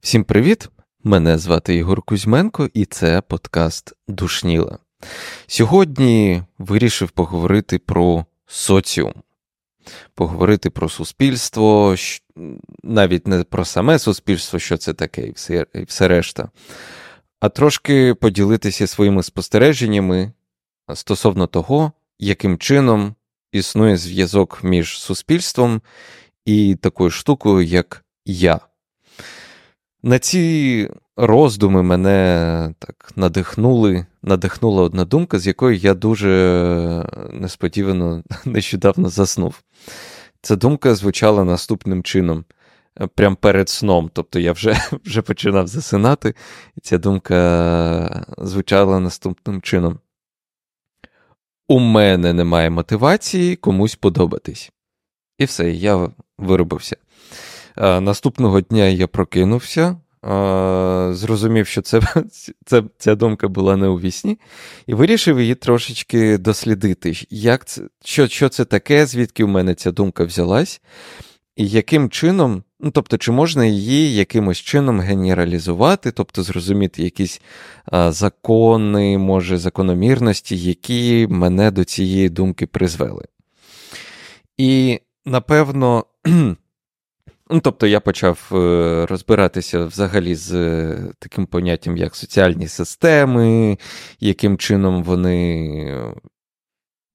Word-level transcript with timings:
Всім 0.00 0.24
привіт! 0.24 0.68
Мене 1.04 1.38
звати 1.38 1.74
Ігор 1.74 2.02
Кузьменко, 2.02 2.68
і 2.74 2.84
це 2.84 3.20
подкаст 3.20 3.92
Душніла. 4.08 4.78
Сьогодні 5.46 6.42
вирішив 6.58 7.10
поговорити 7.10 7.78
про 7.78 8.24
соціум, 8.46 9.14
поговорити 10.14 10.70
про 10.70 10.88
суспільство, 10.88 11.94
навіть 12.82 13.26
не 13.26 13.44
про 13.44 13.64
саме 13.64 13.98
суспільство, 13.98 14.58
що 14.58 14.76
це 14.76 14.94
таке, 14.94 15.26
і 15.26 15.32
все, 15.32 15.66
і 15.74 15.82
все 15.82 16.08
решта, 16.08 16.50
а 17.40 17.48
трошки 17.48 18.14
поділитися 18.14 18.86
своїми 18.86 19.22
спостереженнями 19.22 20.32
стосовно 20.94 21.46
того, 21.46 21.92
яким 22.18 22.58
чином 22.58 23.14
існує 23.52 23.96
зв'язок 23.96 24.64
між 24.64 25.00
суспільством 25.00 25.82
і 26.44 26.76
такою 26.80 27.10
штукою, 27.10 27.62
як 27.62 28.04
я. 28.24 28.60
На 30.02 30.18
ці 30.18 30.88
роздуми 31.16 31.82
мене 31.82 32.74
так 32.78 33.12
надихнули, 33.16 34.06
надихнула 34.22 34.82
одна 34.82 35.04
думка, 35.04 35.38
з 35.38 35.46
якою 35.46 35.76
я 35.76 35.94
дуже 35.94 36.30
несподівано 37.32 38.22
нещодавно 38.44 39.08
заснув. 39.08 39.62
Ця 40.42 40.56
думка 40.56 40.94
звучала 40.94 41.44
наступним 41.44 42.02
чином, 42.02 42.44
прямо 43.14 43.36
перед 43.36 43.68
сном. 43.68 44.10
Тобто 44.12 44.38
я 44.38 44.52
вже 44.52 44.76
вже 45.04 45.22
починав 45.22 45.66
засинати, 45.66 46.34
і 46.76 46.80
ця 46.80 46.98
думка 46.98 48.26
звучала 48.38 49.00
наступним 49.00 49.62
чином. 49.62 49.98
У 51.70 51.78
мене 51.78 52.32
немає 52.32 52.70
мотивації 52.70 53.56
комусь 53.56 53.94
подобатись. 53.94 54.72
І 55.38 55.44
все, 55.44 55.70
я 55.70 56.10
виробився. 56.38 56.96
Наступного 57.76 58.60
дня 58.60 58.84
я 58.84 59.06
прокинувся, 59.06 59.96
зрозумів, 61.14 61.66
що 61.66 61.82
це, 61.82 62.00
це, 62.66 62.82
ця 62.98 63.14
думка 63.14 63.48
була 63.48 63.76
не 63.76 63.88
у 63.88 64.00
вісні, 64.00 64.38
і 64.86 64.94
вирішив 64.94 65.40
її 65.40 65.54
трошечки 65.54 66.38
дослідити. 66.38 67.12
Як 67.30 67.64
це, 67.64 67.82
Що 68.04 68.28
що 68.28 68.48
це 68.48 68.64
таке, 68.64 69.06
звідки 69.06 69.44
в 69.44 69.48
мене 69.48 69.74
ця 69.74 69.92
думка 69.92 70.24
взялась, 70.24 70.80
яким 71.66 72.10
чином, 72.10 72.62
ну 72.80 72.90
тобто, 72.90 73.18
чи 73.18 73.32
можна 73.32 73.64
її 73.64 74.14
якимось 74.14 74.58
чином 74.58 75.00
генералізувати, 75.00 76.12
тобто 76.12 76.42
зрозуміти 76.42 77.02
якісь 77.02 77.40
а, 77.84 78.12
закони, 78.12 79.18
може, 79.18 79.58
закономірності, 79.58 80.56
які 80.56 81.26
мене 81.30 81.70
до 81.70 81.84
цієї 81.84 82.28
думки 82.28 82.66
призвели. 82.66 83.24
І 84.56 85.00
напевно. 85.26 86.04
Ну, 87.52 87.60
Тобто 87.60 87.86
я 87.86 88.00
почав 88.00 88.50
е, 88.52 89.06
розбиратися 89.06 89.84
взагалі 89.84 90.34
з 90.34 90.52
е, 90.54 90.98
таким 91.18 91.46
поняттям, 91.46 91.96
як 91.96 92.16
соціальні 92.16 92.68
системи, 92.68 93.78
яким 94.20 94.58
чином 94.58 95.02
вони, 95.02 96.12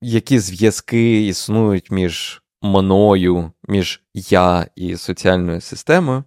які 0.01 0.39
зв'язки 0.39 1.27
існують 1.27 1.91
між 1.91 2.41
мною, 2.65 3.51
між 3.67 4.01
я 4.13 4.67
і 4.75 4.97
соціальною 4.97 5.61
системою. 5.61 6.23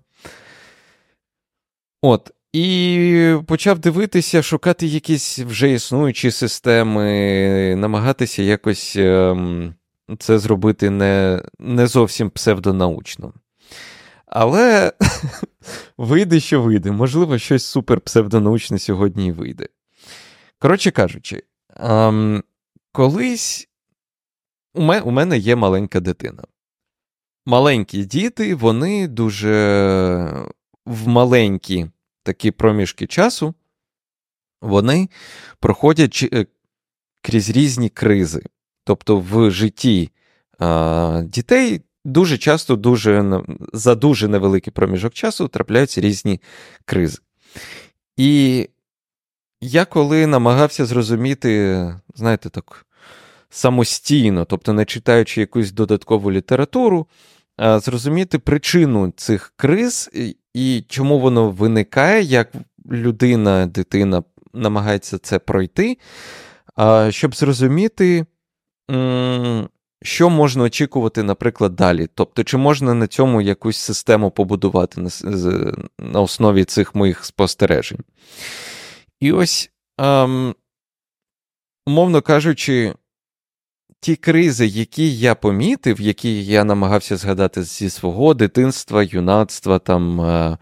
От. 2.02 2.30
І 2.52 3.34
почав 3.46 3.78
дивитися, 3.78 4.42
шукати 4.42 4.86
якісь 4.86 5.38
вже 5.38 5.72
існуючі 5.72 6.30
системи, 6.30 7.76
намагатися 7.76 8.42
якось 8.42 8.96
ем, 8.96 9.74
це 10.18 10.38
зробити 10.38 10.90
не, 10.90 11.42
не 11.58 11.86
зовсім 11.86 12.30
псевдонаучно. 12.30 13.32
Але 14.26 14.92
вийде, 15.98 16.40
що 16.40 16.62
вийде. 16.62 16.90
Можливо, 16.90 17.38
щось 17.38 17.64
супер 17.64 18.00
псевдонаучне 18.00 18.78
сьогодні 18.78 19.26
і 19.26 19.32
вийде. 19.32 19.66
Коротше 20.58 20.90
кажучи, 20.90 21.42
ем, 21.76 22.42
колись 22.92 23.68
у 24.74 25.10
мене, 25.10 25.38
є 25.38 25.56
маленька 25.56 26.00
дитина. 26.00 26.44
Маленькі 27.46 28.04
діти, 28.04 28.54
вони 28.54 29.08
дуже 29.08 29.48
в 30.86 31.08
маленькі 31.08 31.86
такі 32.22 32.50
проміжки 32.50 33.06
часу, 33.06 33.54
вони 34.62 35.08
проходять 35.60 36.28
е, 36.32 36.46
крізь 37.22 37.50
різні 37.50 37.88
кризи. 37.88 38.42
Тобто 38.84 39.20
в 39.20 39.50
житті 39.50 40.10
а, 40.58 41.22
дітей 41.26 41.82
дуже 42.04 42.38
часто 42.38 42.76
дуже, 42.76 43.42
за 43.72 43.94
дуже 43.94 44.28
невеликий 44.28 44.72
проміжок 44.72 45.14
часу 45.14 45.48
трапляються 45.48 46.00
різні 46.00 46.40
кризи. 46.84 47.18
І 48.16 48.68
я 49.60 49.84
коли 49.84 50.26
намагався 50.26 50.86
зрозуміти, 50.86 51.94
знаєте, 52.14 52.50
так, 52.50 52.86
самостійно, 53.50 54.44
тобто 54.44 54.72
не 54.72 54.84
читаючи 54.84 55.40
якусь 55.40 55.72
додаткову 55.72 56.32
літературу, 56.32 57.06
зрозуміти 57.58 58.38
причину 58.38 59.12
цих 59.16 59.52
криз 59.56 60.10
і 60.54 60.84
чому 60.88 61.18
воно 61.18 61.50
виникає, 61.50 62.22
як 62.22 62.52
людина, 62.90 63.66
дитина 63.66 64.22
намагається 64.54 65.18
це 65.18 65.38
пройти, 65.38 65.98
щоб 67.10 67.34
зрозуміти 67.34 68.26
що 70.02 70.30
можна 70.30 70.64
очікувати, 70.64 71.22
наприклад, 71.22 71.76
далі? 71.76 72.08
Тобто, 72.14 72.44
чи 72.44 72.56
можна 72.56 72.94
на 72.94 73.06
цьому 73.06 73.40
якусь 73.40 73.76
систему 73.76 74.30
побудувати 74.30 75.00
на, 75.98 76.20
основі 76.20 76.64
цих 76.64 76.94
моїх 76.94 77.24
спостережень? 77.24 78.00
І 79.20 79.32
ось, 79.32 79.70
ем, 79.98 80.54
умовно 81.86 82.22
кажучи, 82.22 82.94
ті 84.00 84.16
кризи, 84.16 84.66
які 84.66 85.18
я 85.18 85.34
помітив, 85.34 86.00
які 86.00 86.44
я 86.44 86.64
намагався 86.64 87.16
згадати 87.16 87.62
зі 87.62 87.90
свого 87.90 88.34
дитинства, 88.34 89.02
юнацтва, 89.02 89.78
там, 89.78 90.20
е, 90.20 90.58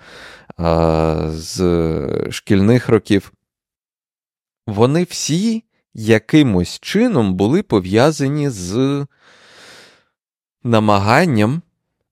е, 0.60 1.30
з 1.30 2.28
шкільних 2.30 2.88
років, 2.88 3.32
вони 4.66 5.04
всі 5.04 5.64
якимось 5.94 6.78
чином 6.80 7.34
були 7.34 7.62
пов'язані 7.62 8.50
з 8.50 9.06
намаганням 10.62 11.62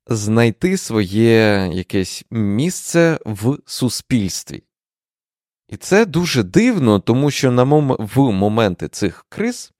знайти 0.07 0.77
своє 0.77 1.71
якесь 1.73 2.25
місце 2.31 3.19
в 3.27 3.59
суспільстві. 3.67 4.63
І 5.69 5.77
це 5.77 6.07
дуже 6.07 6.43
дивно, 6.43 7.01
тому 7.01 7.31
що 7.31 7.51
на 7.51 7.65
мом... 7.65 7.97
в 7.99 8.33
моменти 8.33 8.89
цих 8.89 9.27
криз 9.29 9.73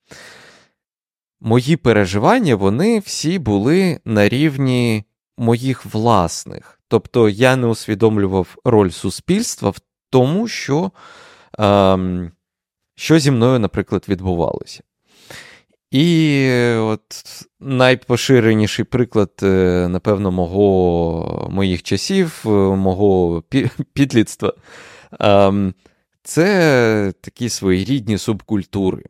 мої 1.41 1.75
переживання 1.75 2.55
вони 2.55 2.99
всі 2.99 3.39
були 3.39 3.99
на 4.05 4.29
рівні 4.29 5.03
моїх 5.37 5.85
власних. 5.85 6.79
Тобто 6.87 7.29
я 7.29 7.55
не 7.55 7.67
усвідомлював 7.67 8.55
роль 8.65 8.89
суспільства 8.89 9.69
в 9.69 9.79
тому, 10.09 10.47
що, 10.47 10.91
ем, 11.59 12.31
що 12.95 13.19
зі 13.19 13.31
мною, 13.31 13.59
наприклад, 13.59 14.05
відбувалося. 14.09 14.83
І 15.91 16.49
от 16.77 17.01
найпоширеніший 17.59 18.85
приклад, 18.85 19.31
е, 19.43 19.87
напевно, 19.89 20.31
мого, 20.31 21.47
моїх 21.51 21.83
часів, 21.83 22.43
е, 22.45 22.49
мого 22.75 23.43
підлітства 23.93 24.53
ем, 25.19 25.73
це 26.23 27.13
такі 27.21 27.49
своєрідні 27.49 28.17
субкультури. 28.17 29.03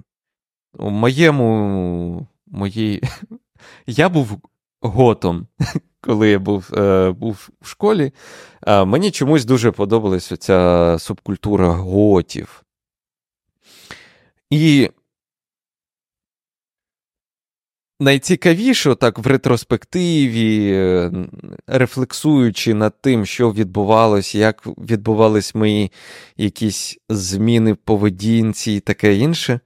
Моєму 0.80 2.28
моїй... 2.48 3.02
я 3.88 4.10
був 4.10 4.42
готом, 4.82 5.48
коли 6.02 6.30
я 6.30 6.40
був 6.40 6.70
е, 6.74 7.12
був 7.12 7.50
в 7.62 7.68
школі. 7.68 8.12
Мені 8.68 9.12
чомусь 9.12 9.46
дуже 9.46 9.72
подобалася 9.72 10.38
ця 10.38 10.96
субкультура 11.00 11.70
готів. 11.70 12.64
І 14.50 14.90
найцікавіше, 18.00 18.96
так 18.96 19.20
в 19.20 19.28
ретроспективі, 19.28 20.72
е, 20.74 21.12
рефлексуючи 21.68 22.74
над 22.74 23.02
тим, 23.02 23.26
що 23.26 23.52
відбувалось, 23.52 24.36
як 24.36 24.68
відбувались 24.68 25.56
мої 25.56 25.92
якісь 26.38 26.98
зміни 27.10 27.74
в 27.74 27.78
поведінці 27.78 28.72
і 28.72 28.80
таке 28.80 29.16
інше. 29.16 29.60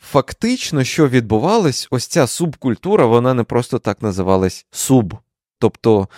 Фактично, 0.00 0.84
що 0.84 1.08
відбувалось, 1.08 1.88
ось 1.90 2.06
ця 2.06 2.26
субкультура, 2.26 3.06
вона 3.06 3.34
не 3.34 3.44
просто 3.44 3.78
так 3.78 4.02
називалась 4.02 4.66
суб. 4.70 5.14
Тобто 5.58 6.08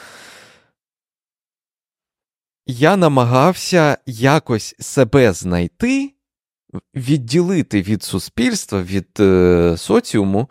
я 2.67 2.97
намагався 2.97 3.99
якось 4.07 4.75
себе 4.81 5.33
знайти 5.33 6.15
відділити 6.95 7.83
від 7.83 8.03
суспільства, 8.03 8.83
від 8.83 9.09
е, 9.21 9.75
соціуму, 9.79 10.51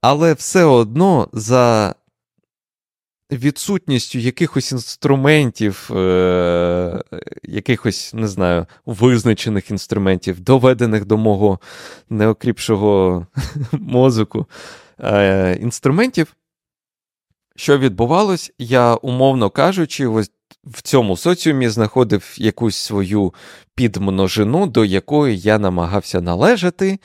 але 0.00 0.32
все 0.34 0.64
одно 0.64 1.28
за 1.32 1.94
відсутністю 3.30 4.18
якихось 4.18 4.72
інструментів, 4.72 5.90
е, 5.96 7.02
якихось, 7.42 8.14
не 8.14 8.28
знаю, 8.28 8.66
визначених 8.86 9.70
інструментів, 9.70 10.40
доведених 10.40 11.04
до 11.04 11.16
мого 11.16 11.58
неокріпшого 12.10 13.26
мозку 13.72 14.46
е, 15.00 15.58
інструментів, 15.60 16.36
що 17.56 17.78
відбувалось, 17.78 18.52
я, 18.58 18.94
умовно 18.94 19.50
кажучи, 19.50 20.06
ось 20.06 20.30
в 20.64 20.82
цьому 20.82 21.16
соціумі 21.16 21.68
знаходив 21.68 22.34
якусь 22.38 22.76
свою 22.76 23.34
підмножину, 23.74 24.66
до 24.66 24.84
якої 24.84 25.38
я 25.38 25.58
намагався 25.58 26.20
належати. 26.20 26.98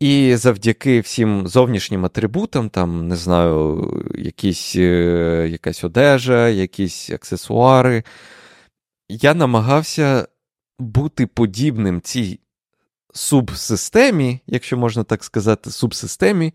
І 0.00 0.36
завдяки 0.36 1.00
всім 1.00 1.48
зовнішнім 1.48 2.04
атрибутам, 2.04 2.70
там, 2.70 3.08
не 3.08 3.16
знаю, 3.16 3.90
якісь, 4.14 4.76
е, 4.76 5.48
якась 5.50 5.84
одежа, 5.84 6.48
якісь 6.48 7.10
аксесуари, 7.10 8.04
я 9.08 9.34
намагався 9.34 10.28
бути 10.78 11.26
подібним 11.26 12.00
цій 12.00 12.40
субсистемі, 13.14 14.40
якщо 14.46 14.76
можна 14.76 15.04
так 15.04 15.24
сказати, 15.24 15.70
субсистемі, 15.70 16.52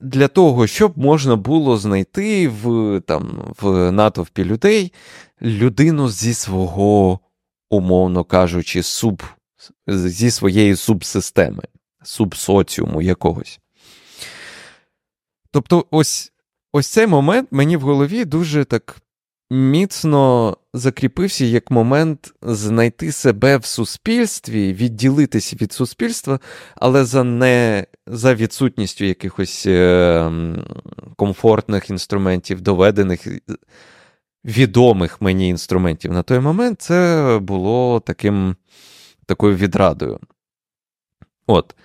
для 0.00 0.28
того, 0.28 0.66
щоб 0.66 0.98
можна 0.98 1.36
було 1.36 1.76
знайти 1.76 2.48
в 2.48 3.00
там, 3.00 3.54
в 3.60 3.92
натовпі 3.92 4.44
людей 4.44 4.92
людину 5.42 6.08
зі 6.08 6.34
свого, 6.34 7.20
умовно 7.70 8.24
кажучи, 8.24 8.82
суб, 8.82 9.22
зі 9.86 10.30
своєї 10.30 10.76
субсистеми, 10.76 11.62
субсоціуму 12.02 13.02
якогось. 13.02 13.60
Тобто, 15.50 15.86
ось 15.90 16.32
ось 16.72 16.86
цей 16.86 17.06
момент 17.06 17.48
мені 17.50 17.76
в 17.76 17.80
голові 17.80 18.24
дуже 18.24 18.64
так 18.64 18.96
міцно 19.50 20.56
закріпився 20.74 21.44
як 21.44 21.70
момент 21.70 22.34
знайти 22.42 23.12
себе 23.12 23.56
в 23.56 23.64
суспільстві, 23.64 24.72
відділитися 24.72 25.56
від 25.60 25.72
суспільства, 25.72 26.40
але 26.76 27.04
за 27.04 27.24
не 27.24 27.86
за 28.06 28.34
відсутністю 28.34 29.04
якихось 29.04 29.66
е, 29.66 30.30
комфортних 31.16 31.90
інструментів, 31.90 32.60
доведених. 32.60 33.26
Відомих 34.44 35.22
мені 35.22 35.48
інструментів 35.48 36.12
на 36.12 36.22
той 36.22 36.40
момент 36.40 36.82
це 36.82 37.38
було 37.42 38.00
таким, 38.00 38.56
такою 39.28 39.56
відрадою. 39.56 40.18
От. 41.46 41.76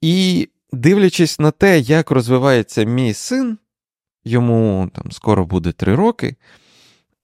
І 0.00 0.48
дивлячись 0.72 1.38
на 1.38 1.50
те, 1.50 1.78
як 1.78 2.10
розвивається 2.10 2.84
мій 2.84 3.14
син, 3.14 3.58
йому 4.24 4.90
там 4.94 5.12
скоро 5.12 5.46
буде 5.46 5.72
три 5.72 5.94
роки, 5.94 6.36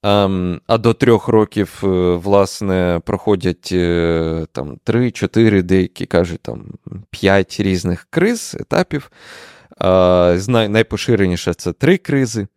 Ем, 0.03 0.61
а 0.67 0.79
до 0.79 0.95
трьох 0.95 1.29
років, 1.29 1.81
е, 1.83 1.87
власне, 2.17 3.01
проходять 3.05 3.69
е, 3.73 4.47
там 4.53 4.79
три-чотири, 4.85 5.63
деякі 5.63 6.07
кажуть, 6.07 6.41
там 6.41 6.75
п'ять 7.11 7.61
різних 7.61 8.07
криз, 8.11 8.57
етапів. 8.61 9.11
Найпоширеніше 10.49 11.55
це 11.55 11.73
три 11.73 11.99
кризи. 11.99 12.49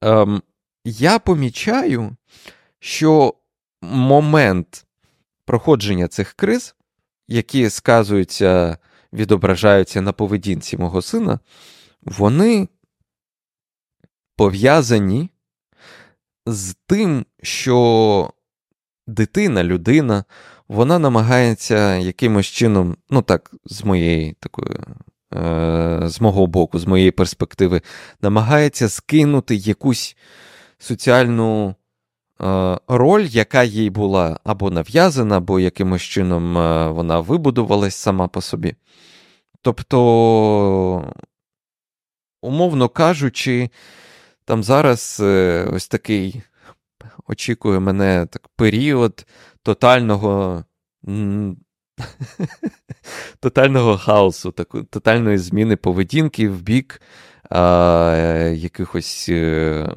Ем, 0.00 0.42
я 0.84 1.18
помічаю, 1.18 2.16
що 2.80 3.34
момент 3.82 4.86
проходження 5.48 6.08
цих 6.08 6.32
криз, 6.32 6.74
які 7.28 7.70
сказуються, 7.70 8.78
відображаються 9.12 10.02
на 10.02 10.12
поведінці 10.12 10.76
мого 10.76 11.02
сина, 11.02 11.40
вони 12.02 12.68
пов'язані 14.36 15.30
з 16.46 16.74
тим, 16.86 17.26
що 17.42 18.32
дитина, 19.06 19.64
людина, 19.64 20.24
вона 20.68 20.98
намагається 20.98 21.96
якимось 21.96 22.46
чином, 22.46 22.96
ну 23.10 23.22
так, 23.22 23.50
з 23.64 23.84
моєї 23.84 24.36
такої, 24.40 24.76
е, 25.34 26.00
з 26.04 26.20
мого 26.20 26.46
боку, 26.46 26.78
з 26.78 26.84
моєї 26.84 27.10
перспективи, 27.10 27.82
намагається 28.22 28.88
скинути 28.88 29.54
якусь 29.54 30.16
соціальну 30.78 31.74
роль, 32.88 33.24
яка 33.24 33.64
їй 33.64 33.90
була 33.90 34.40
або 34.44 34.70
нав'язана, 34.70 35.36
або 35.36 35.60
якимось 35.60 36.02
чином 36.02 36.58
е, 36.58 36.88
вона 36.88 37.20
вибудувалась 37.20 37.94
сама 37.94 38.28
по 38.28 38.40
собі. 38.40 38.74
Тобто, 39.62 41.14
умовно 42.42 42.88
кажучи, 42.88 43.70
там 44.44 44.62
зараз 44.62 45.18
е, 45.20 45.68
ось 45.72 45.88
такий 45.88 46.42
очікує 47.26 47.80
мене 47.80 48.26
так 48.30 48.48
період 48.56 49.26
тотального 49.62 50.64
тотального 53.40 53.98
хаосу, 53.98 54.52
тотальної 54.90 55.38
зміни 55.38 55.76
поведінки 55.76 56.48
в 56.48 56.62
бік 56.62 57.00
а, 57.50 58.52
якихось 58.54 59.26
е, 59.28 59.88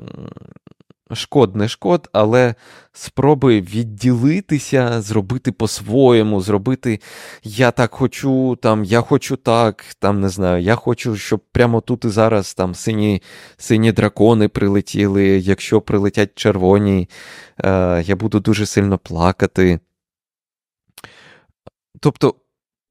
шкод, 1.14 1.56
не 1.56 1.68
шкод, 1.68 2.10
але 2.14 2.56
спроби 2.94 3.62
відділитися, 3.62 5.02
зробити 5.02 5.52
по-своєму, 5.52 6.42
зробити 6.42 7.00
я 7.44 7.72
так 7.72 7.94
хочу, 7.94 8.58
там, 8.62 8.84
я 8.84 9.02
хочу 9.02 9.36
так, 9.36 9.86
там 10.00 10.22
не 10.22 10.30
знаю, 10.30 10.64
я 10.64 10.76
хочу, 10.76 11.16
щоб 11.16 11.40
прямо 11.52 11.82
тут 11.82 12.06
і 12.06 12.10
зараз 12.10 12.54
там 12.54 12.76
сині 12.76 13.22
сині 13.58 13.92
дракони 13.92 14.48
прилетіли. 14.48 15.24
Якщо 15.26 15.82
прилетять 15.82 16.36
червоні, 16.36 17.10
е, 17.64 18.04
я 18.06 18.16
буду 18.16 18.40
дуже 18.40 18.66
сильно 18.66 18.98
плакати. 18.98 19.80
Тобто, 22.00 22.36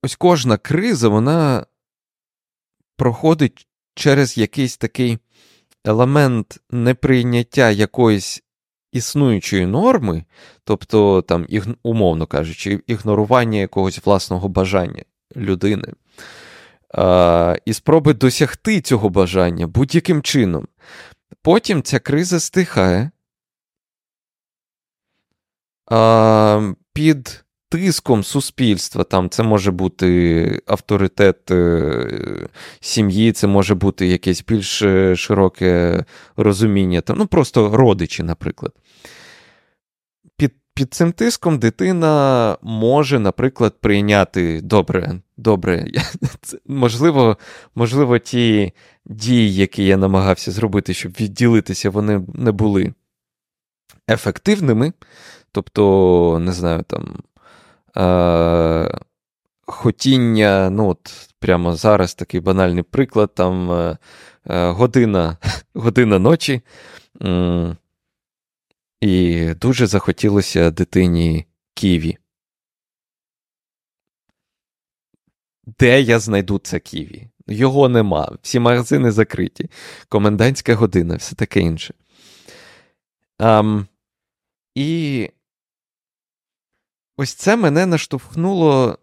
ось 0.02 0.16
кожна 0.16 0.56
криза, 0.56 1.08
вона 1.08 1.66
проходить 2.96 3.66
через 3.94 4.38
якийсь 4.38 4.76
такий 4.76 5.18
елемент 5.84 6.60
неприйняття 6.70 7.70
якоїсь 7.70 8.42
існуючої 8.92 9.66
норми, 9.66 10.24
тобто, 10.64 11.22
там, 11.22 11.46
умовно 11.82 12.26
кажучи, 12.26 12.80
ігнорування 12.86 13.58
якогось 13.58 14.06
власного 14.06 14.48
бажання 14.48 15.02
людини, 15.36 15.92
і 17.64 17.72
спроби 17.72 18.14
досягти 18.14 18.80
цього 18.80 19.08
бажання 19.08 19.66
будь-яким 19.66 20.22
чином. 20.22 20.68
Потім 21.42 21.82
ця 21.82 21.98
криза 21.98 22.40
стихає. 22.40 23.10
Під 26.92 27.44
тиском 27.70 28.24
суспільства. 28.24 29.04
Там 29.04 29.30
Це 29.30 29.42
може 29.42 29.70
бути 29.70 30.60
авторитет 30.66 31.50
е, 31.50 32.48
сім'ї, 32.80 33.32
це 33.32 33.46
може 33.46 33.74
бути 33.74 34.06
якесь 34.06 34.44
більш 34.44 34.82
е, 34.82 35.16
широке 35.16 36.04
розуміння, 36.36 37.00
там, 37.00 37.18
ну 37.18 37.26
просто 37.26 37.76
родичі, 37.76 38.22
наприклад. 38.22 38.72
Під 40.36 40.52
під 40.74 40.94
цим 40.94 41.12
тиском 41.12 41.58
дитина 41.58 42.56
може, 42.62 43.18
наприклад, 43.18 43.74
прийняти 43.80 44.60
добре, 44.60 45.20
добре, 45.36 45.86
можливо, 46.66 47.36
можливо, 47.74 48.18
ті 48.18 48.72
дії, 49.06 49.54
які 49.54 49.84
я 49.84 49.96
намагався 49.96 50.50
зробити, 50.50 50.94
щоб 50.94 51.12
відділитися, 51.12 51.90
вони 51.90 52.22
не 52.34 52.52
були 52.52 52.94
ефективними. 54.10 54.92
Тобто, 55.52 56.38
не 56.42 56.52
знаю, 56.52 56.82
там 56.82 57.16
е, 57.96 59.00
хотіння, 59.66 60.70
ну 60.70 60.88
от 60.88 61.30
прямо 61.38 61.74
зараз 61.74 62.14
такий 62.14 62.40
банальний 62.40 62.82
приклад, 62.82 63.34
там 63.34 63.72
е, 63.72 63.98
е 64.46 64.70
година 64.70 65.36
година 65.74 66.18
ночі, 66.18 66.62
е, 67.22 67.76
і 69.00 69.46
дуже 69.54 69.86
захотілося 69.86 70.70
дитині 70.70 71.46
Ківі. 71.74 72.18
Де 75.78 76.00
я 76.00 76.18
знайду 76.18 76.58
це 76.58 76.78
Ківі? 76.78 77.28
Його 77.46 77.88
нема, 77.88 78.36
всі 78.42 78.60
магазини 78.60 79.10
закриті, 79.10 79.70
комендантська 80.08 80.74
година, 80.74 81.16
все 81.16 81.34
таке 81.34 81.60
інше. 81.60 81.94
Um, 83.38 83.86
і 84.74 85.30
ось 87.20 87.34
це 87.34 87.56
мене 87.56 87.86
наштовхнуло. 87.86 88.98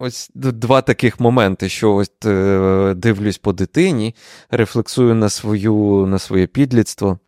Ось 0.00 0.30
два 0.34 0.82
таких 0.82 1.20
моменти, 1.20 1.68
що 1.68 1.94
ось 1.94 2.12
е, 2.24 2.94
дивлюсь 2.96 3.38
по 3.38 3.52
дитині, 3.52 4.14
рефлексую 4.50 5.14
на 5.14 5.28
свою, 5.28 6.06
на 6.06 6.18
своє 6.18 6.46
підлітство. 6.46 7.18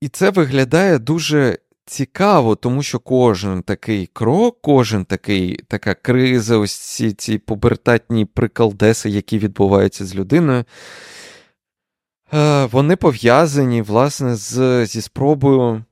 І 0.00 0.08
це 0.08 0.30
виглядає 0.30 0.98
дуже 0.98 1.58
цікаво, 1.86 2.56
тому 2.56 2.82
що 2.82 2.98
кожен 2.98 3.62
такий 3.62 4.06
крок, 4.06 4.58
кожен 4.60 5.04
такий 5.04 5.56
така 5.56 5.94
криза, 5.94 6.56
ось 6.56 6.74
ці 6.74 7.12
ці 7.12 7.38
побертатні 7.38 8.24
приколдеси, 8.24 9.10
які 9.10 9.38
відбуваються 9.38 10.06
з 10.06 10.14
людиною, 10.14 10.64
е, 12.34 12.64
вони 12.64 12.96
пов'язані, 12.96 13.82
власне, 13.82 14.36
з, 14.36 14.86
зі 14.86 15.00
спробою 15.00 15.84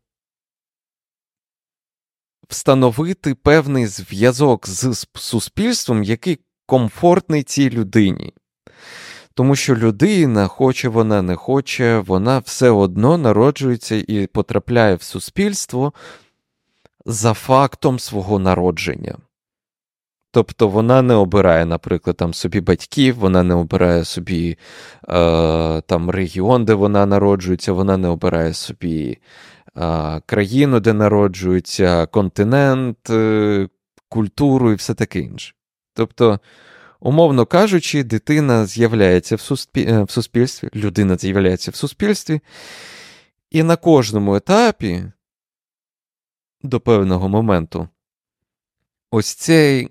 встановити 2.49 3.35
певний 3.35 3.87
зв'язок 3.87 4.69
з 4.69 5.07
суспільством, 5.15 6.03
який 6.03 6.39
комфортний 6.67 7.43
цій 7.43 7.71
людині. 7.71 8.33
Тому 9.35 9.57
що 9.57 9.77
людина, 9.77 10.47
хоче 10.47 10.89
вона 10.89 11.23
не 11.23 11.37
хоче, 11.37 11.99
вона 11.99 12.39
все 12.39 12.71
одно 12.71 13.19
народжується 13.19 14.05
і 14.09 14.27
потрапляє 14.27 14.95
в 14.95 15.03
суспільство 15.03 15.93
за 17.07 17.35
фактом 17.35 17.99
свого 17.99 18.39
народження. 18.39 19.17
Тобто 20.31 20.69
вона 20.69 21.03
не 21.03 21.15
обирає, 21.15 21.67
наприклад, 21.67 22.17
там 22.17 22.35
собі 22.35 22.61
батьків, 22.61 23.17
вона 23.17 23.43
не 23.43 23.55
обирає 23.55 24.05
собі 24.05 24.59
е, 25.09 25.81
там 25.81 26.11
регіон, 26.11 26.65
де 26.65 26.75
вона 26.75 27.07
народжується, 27.07 27.73
вона 27.73 27.97
не 27.97 28.09
обирає 28.09 28.55
собі 28.55 29.19
країну, 30.27 30.81
де 30.81 30.93
народжується, 30.93 32.07
континент, 32.07 33.11
е, 33.11 33.69
культуру 34.09 34.73
і 34.73 34.75
все 34.75 34.95
таке 34.95 35.21
інше. 35.21 35.55
Тобто 35.95 36.41
Умовно 37.01 37.47
кажучи, 37.47 38.05
дитина 38.05 38.67
з'являється 38.67 39.37
в, 39.37 39.41
суспіль... 39.41 39.89
Е, 39.89 40.03
в 40.03 40.11
суспільстві, 40.11 40.69
людина 40.75 41.17
з'являється 41.17 41.71
в 41.71 41.75
суспільстві, 41.75 42.41
і 43.51 43.63
на 43.63 43.77
кожному 43.77 44.37
етапі 44.37 45.05
до 46.63 46.81
певного 46.81 47.29
моменту 47.29 47.89
ось 49.11 49.35
цей 49.35 49.89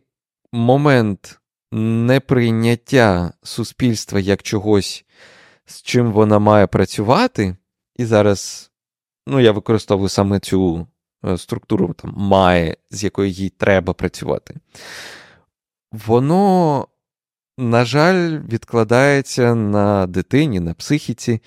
момент 0.52 1.40
неприйняття 1.72 3.34
суспільства 3.44 4.20
як 4.20 4.44
чогось, 4.44 5.06
з 5.66 5.82
чим 5.82 6.12
вона 6.12 6.40
має 6.40 6.68
працювати, 6.68 7.58
і 7.96 8.06
зараз 8.06 8.72
ну, 9.28 9.40
я 9.40 9.52
використовую 9.52 10.10
саме 10.10 10.40
цю 10.40 10.88
е, 11.26 11.38
структуру 11.38 11.94
там, 11.94 12.14
має, 12.18 12.78
з 12.92 13.04
якою 13.04 13.30
їй 13.30 13.50
треба 13.50 13.94
працювати. 13.94 14.56
Воно 15.92 16.88
на 17.58 17.86
жаль, 17.86 18.40
відкладається 18.50 19.56
на 19.56 20.08
дитині, 20.08 20.60
на 20.60 20.74
психіці 20.74 21.42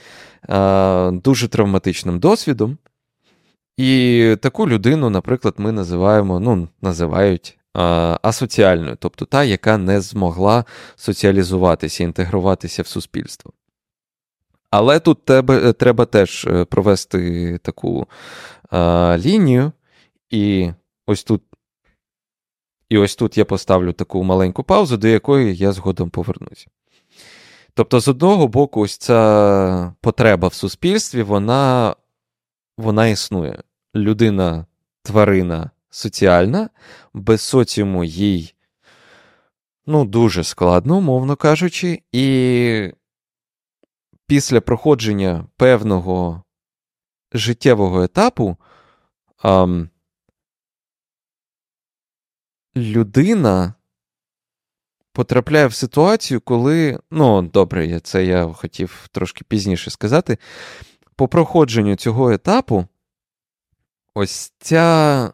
дуже 1.12 1.48
травматичним 1.48 2.18
досвідом. 2.18 2.78
І 3.76 4.36
таку 4.40 4.68
людину, 4.68 5.10
наприклад, 5.10 5.54
ми 5.58 5.72
називаємо, 5.72 6.40
ну, 6.40 6.68
називають 6.82 7.58
асоціальною, 8.22 8.96
тобто 9.00 9.24
та, 9.24 9.44
яка 9.44 9.78
не 9.78 10.00
змогла 10.00 10.64
соціалізуватися, 10.96 12.04
інтегруватися 12.04 12.82
в 12.82 12.86
суспільство. 12.86 13.52
Але 14.70 15.00
тут 15.00 15.24
тебе, 15.24 15.72
треба 15.72 16.04
теж 16.04 16.44
е, 16.44 16.64
провести 16.64 17.58
таку 17.58 18.06
а, 18.70 19.16
лінію, 19.18 19.72
і 20.30 20.70
ось 21.06 21.24
тут 21.24 21.42
і 22.88 22.98
ось 22.98 23.16
тут 23.16 23.38
я 23.38 23.44
поставлю 23.44 23.92
таку 23.92 24.22
маленьку 24.22 24.62
паузу, 24.62 24.96
до 24.96 25.08
якої 25.08 25.56
я 25.56 25.72
згодом 25.72 26.10
повернусь. 26.10 26.66
Тобто, 27.74 28.00
з 28.00 28.08
одного 28.08 28.48
боку, 28.48 28.80
ось 28.80 28.96
ця 28.96 29.94
потреба 30.00 30.48
в 30.48 30.54
суспільстві, 30.54 31.22
вона 31.22 31.94
вона 32.78 33.06
існує. 33.06 33.62
Людина, 33.94 34.66
тварина 35.02 35.70
соціальна, 35.90 36.70
без 37.14 37.40
соціуму 37.40 38.04
їй 38.04 38.54
ну, 39.88 40.04
дуже 40.04 40.44
складно, 40.44 40.96
умовно 40.96 41.36
кажучи, 41.36 42.02
і 42.12 42.92
після 44.28 44.60
проходження 44.60 45.46
певного 45.56 46.42
життєвого 47.32 48.02
етапу. 48.02 48.56
Ам, 49.38 49.90
людина 52.76 53.74
потрапляє 55.12 55.66
в 55.66 55.74
ситуацію, 55.74 56.40
коли. 56.40 57.00
Ну, 57.10 57.42
добре, 57.42 58.00
це 58.00 58.24
я 58.24 58.52
хотів 58.52 59.08
трошки 59.12 59.44
пізніше 59.44 59.90
сказати. 59.90 60.38
По 61.16 61.28
проходженню 61.28 61.96
цього 61.96 62.30
етапу, 62.30 62.86
ось 64.14 64.52
ця 64.58 65.32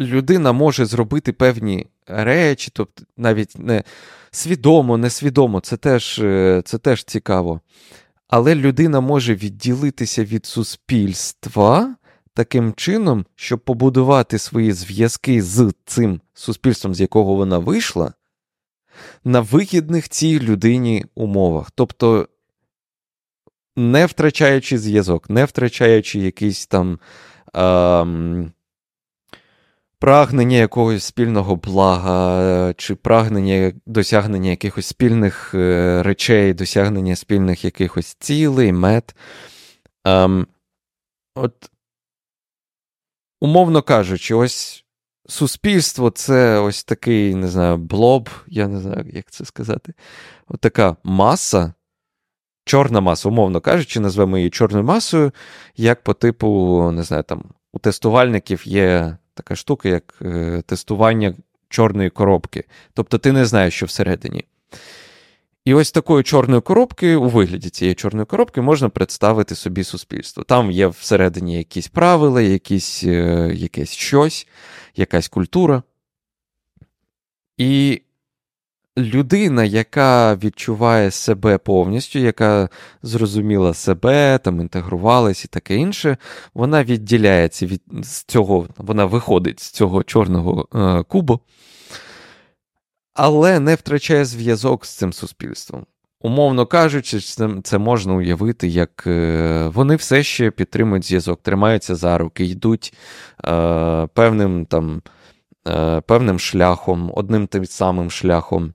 людина 0.00 0.52
може 0.52 0.86
зробити 0.86 1.32
певні 1.32 1.86
речі, 2.06 2.70
тобто 2.74 3.04
навіть 3.16 3.58
не 3.58 3.84
свідомо, 4.30 4.98
несвідомо, 4.98 5.60
це 5.60 5.76
теж, 5.76 6.18
е, 6.18 6.62
це 6.64 6.78
теж 6.78 7.04
цікаво. 7.04 7.60
Але 8.28 8.54
людина 8.54 9.00
може 9.00 9.34
відділитися 9.34 10.24
від 10.24 10.46
суспільства 10.46 11.96
таким 12.34 12.72
чином, 12.74 13.26
щоб 13.36 13.60
побудувати 13.60 14.38
свої 14.38 14.72
зв'язки 14.72 15.42
з 15.42 15.72
цим 15.84 16.20
суспільством, 16.34 16.94
з 16.94 17.00
якого 17.00 17.34
вона 17.34 17.58
вийшла, 17.58 18.12
на 19.24 19.40
вигідних 19.40 20.08
цій 20.08 20.40
людині 20.40 21.04
умовах. 21.14 21.70
Тобто, 21.70 22.28
не 23.76 24.06
втрачаючи 24.06 24.78
зв'язок, 24.78 25.30
не 25.30 25.44
втрачаючи 25.44 26.18
якийсь 26.18 26.66
там. 26.66 26.98
Ем, 27.54 28.52
Прагнення 30.02 30.56
якогось 30.56 31.04
спільного 31.04 31.56
блага, 31.56 32.74
чи 32.76 32.94
прагнення 32.94 33.72
досягнення 33.86 34.50
якихось 34.50 34.86
спільних 34.86 35.54
е, 35.54 36.02
речей, 36.02 36.54
досягнення 36.54 37.16
спільних 37.16 37.64
якихось 37.64 38.14
цілей, 38.14 38.72
мет. 38.72 39.16
Ем, 40.04 40.46
От 41.34 41.70
умовно 43.40 43.82
кажучи, 43.82 44.34
ось 44.34 44.84
суспільство 45.28 46.10
це 46.10 46.58
ось 46.58 46.84
такий, 46.84 47.34
не 47.34 47.48
знаю, 47.48 47.76
блоб, 47.76 48.30
я 48.46 48.68
не 48.68 48.80
знаю, 48.80 49.10
як 49.12 49.30
це 49.30 49.44
сказати. 49.44 49.94
От 50.48 50.60
така 50.60 50.96
маса, 51.04 51.74
чорна 52.64 53.00
маса, 53.00 53.28
умовно 53.28 53.60
кажучи, 53.60 54.00
назвемо 54.00 54.38
її 54.38 54.50
чорною 54.50 54.84
масою, 54.84 55.32
як 55.76 56.02
по 56.02 56.14
типу, 56.14 56.90
не 56.92 57.02
знаю, 57.02 57.22
там 57.22 57.44
у 57.72 57.78
тестувальників 57.78 58.68
є 58.68 59.16
така 59.34 59.56
штука, 59.56 59.88
як 59.88 60.14
е, 60.22 60.62
тестування 60.66 61.34
чорної 61.68 62.10
коробки. 62.10 62.64
Тобто 62.94 63.18
ти 63.18 63.32
не 63.32 63.46
знаєш, 63.46 63.74
що 63.74 63.86
всередині. 63.86 64.44
І 65.64 65.74
ось 65.74 65.92
такої 65.92 66.24
чорної 66.24 66.60
коробки, 66.60 67.16
у 67.16 67.28
вигляді 67.28 67.70
цієї 67.70 67.94
чорної 67.94 68.26
коробки, 68.26 68.60
можна 68.60 68.88
представити 68.88 69.54
собі 69.54 69.84
суспільство. 69.84 70.42
Там 70.42 70.70
є 70.70 70.86
всередині 70.86 71.56
якісь 71.56 71.88
правила, 71.88 72.42
якісь, 72.42 73.04
е, 73.04 73.52
якесь 73.54 73.92
щось, 73.92 74.46
якась 74.96 75.28
культура. 75.28 75.82
І 77.56 78.02
людина, 78.98 79.64
яка 79.64 80.36
відчуває 80.36 81.10
себе 81.10 81.58
повністю, 81.58 82.18
яка 82.18 82.68
зрозуміла 83.02 83.74
себе, 83.74 84.38
там 84.38 84.60
інтегрувалась 84.60 85.44
і 85.44 85.48
таке 85.48 85.76
інше, 85.76 86.16
вона 86.54 86.84
відділяється 86.84 87.66
від 87.66 87.82
цього, 88.26 88.68
вона 88.76 89.04
виходить 89.04 89.60
з 89.60 89.70
цього 89.70 90.02
чорного 90.02 90.68
е, 90.74 91.02
кубу 91.02 91.40
але 93.14 93.60
не 93.60 93.74
втрачає 93.74 94.24
зв'язок 94.24 94.86
з 94.86 94.90
цим 94.90 95.12
суспільством. 95.12 95.86
Умовно 96.20 96.66
кажучи, 96.66 97.20
це, 97.62 97.78
можна 97.78 98.14
уявити, 98.14 98.68
як 98.68 99.04
е, 99.06 99.70
вони 99.74 99.96
все 99.96 100.22
ще 100.22 100.50
підтримують 100.50 101.04
зв'язок, 101.04 101.42
тримаються 101.42 101.94
за 101.94 102.18
руки, 102.18 102.44
йдуть 102.44 102.94
е, 103.44 104.06
певним 104.14 104.66
там, 104.66 105.02
е, 105.68 106.00
певним 106.00 106.38
шляхом, 106.38 107.12
одним 107.14 107.46
тим 107.46 107.66
самим 107.66 108.10
шляхом, 108.10 108.74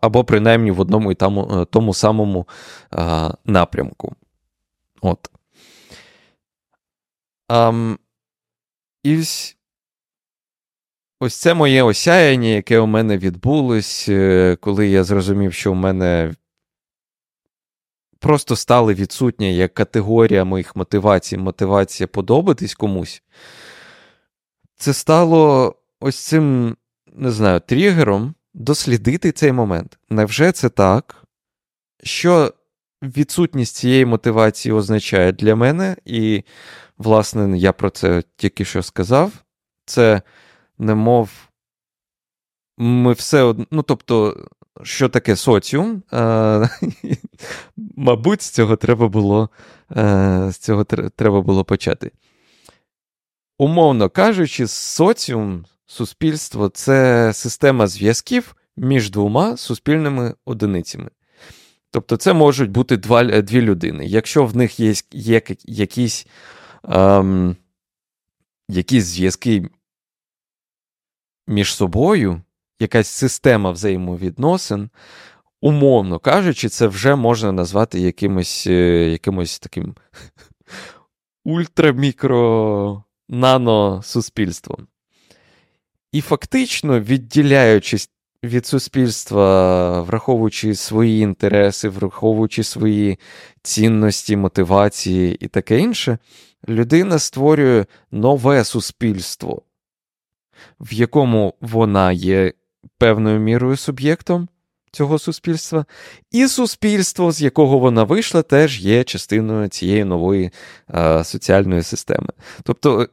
або 0.00 0.24
принаймні 0.24 0.70
в 0.70 0.80
одному 0.80 1.12
і 1.12 1.14
тому, 1.14 1.50
е, 1.52 1.64
тому 1.64 1.94
самому 1.94 2.48
напрямку. 3.44 4.14
От. 5.02 5.30
Um, 7.48 7.98
і 9.02 9.24
Ось 11.22 11.36
це 11.36 11.54
моє 11.54 11.82
осяяння, 11.82 12.48
яке 12.48 12.78
у 12.78 12.86
мене 12.86 13.18
відбулось, 13.18 14.06
е, 14.08 14.56
коли 14.60 14.88
я 14.88 15.04
зрозумів, 15.04 15.52
що 15.52 15.72
у 15.72 15.74
мене 15.74 16.34
просто 18.18 18.56
стали 18.56 18.94
відсутня 18.94 19.46
як 19.46 19.74
категорія 19.74 20.44
моїх 20.44 20.76
мотивацій, 20.76 21.36
мотивація 21.36 22.06
подобатись 22.06 22.74
комусь. 22.74 23.22
Це 24.76 24.92
стало 24.92 25.74
ось 26.00 26.18
цим, 26.18 26.76
не 27.12 27.30
знаю, 27.30 27.60
тригером 27.60 28.34
дослідити 28.54 29.32
цей 29.32 29.52
момент. 29.52 29.98
Невже 30.10 30.52
це 30.52 30.68
так? 30.68 31.24
Що 32.02 32.54
відсутність 33.02 33.76
цієї 33.76 34.04
мотивації 34.04 34.72
означає 34.72 35.32
для 35.32 35.56
мене, 35.56 35.96
і, 36.04 36.42
власне, 36.98 37.58
я 37.58 37.72
про 37.72 37.90
це 37.90 38.22
тільки 38.36 38.64
що 38.64 38.82
сказав. 38.82 39.32
Це 39.84 40.22
немов 40.78 41.30
ми 42.80 43.12
все 43.12 43.42
одно, 43.42 43.66
ну, 43.70 43.82
тобто, 43.82 44.46
що 44.82 45.08
таке 45.08 45.36
соціум? 45.36 46.02
А, 46.10 46.66
Мабуть, 47.96 48.42
з 48.42 48.50
цього 48.50 48.76
треба 48.76 49.08
було 49.08 49.50
з 50.50 50.54
цього 50.60 50.84
треба 50.84 51.40
було 51.40 51.64
почати. 51.64 52.12
Умовно 53.58 54.08
кажучи, 54.08 54.66
соціум, 54.66 55.64
суспільство 55.90 56.68
це 56.68 57.30
система 57.34 57.86
зв'язків 57.86 58.56
між 58.76 59.10
двома 59.10 59.56
суспільними 59.56 60.34
одиницями. 60.44 61.10
Тобто, 61.90 62.16
це 62.16 62.32
можуть 62.32 62.70
бути 62.70 62.96
два, 62.96 63.42
дві 63.42 63.60
людини. 63.60 64.06
Якщо 64.06 64.46
в 64.46 64.56
них 64.56 64.80
є 64.80 64.94
є 65.12 65.42
якісь 65.64 66.26
ем, 66.84 67.56
якісь 68.68 69.04
зв'язки 69.04 69.68
між 71.46 71.74
собою, 71.74 72.42
якась 72.80 73.08
система 73.08 73.70
взаємовідносин, 73.70 74.90
умовно 75.60 76.18
кажучи, 76.18 76.68
це 76.68 76.86
вже 76.86 77.14
можна 77.14 77.52
назвати 77.52 78.00
якимось 78.00 78.66
е, 78.66 79.10
якимось 79.10 79.58
таким 79.58 79.94
ультрамікро 81.44 83.04
нано 83.28 84.02
суспільством. 84.02 84.86
І 86.12 86.20
фактично, 86.20 87.00
відділяючись 87.00 88.10
від 88.44 88.66
суспільства, 88.66 90.02
враховуючи 90.02 90.74
свої 90.74 91.20
інтереси, 91.20 91.88
враховуючи 91.88 92.64
свої 92.64 93.18
цінності, 93.62 94.36
мотивації 94.36 95.36
і 95.40 95.48
таке 95.48 95.78
інше, 95.78 96.18
людина 96.68 97.18
створює 97.18 97.86
нове 98.10 98.64
суспільство, 98.64 99.62
в 100.80 100.92
якому 100.92 101.54
вона 101.60 102.12
є 102.12 102.52
певною 102.98 103.40
мірою 103.40 103.76
суб'єктом 103.76 104.48
цього 104.92 105.18
суспільства, 105.18 105.84
і 106.30 106.48
суспільство, 106.48 107.32
з 107.32 107.42
якого 107.42 107.78
вона 107.78 108.04
вийшла, 108.04 108.42
теж 108.42 108.80
є 108.80 109.04
частиною 109.04 109.68
цієї 109.68 110.04
нової 110.04 110.50
а, 110.86 111.24
соціальної 111.24 111.82
системи. 111.82 112.28
Тобто, 112.62 113.08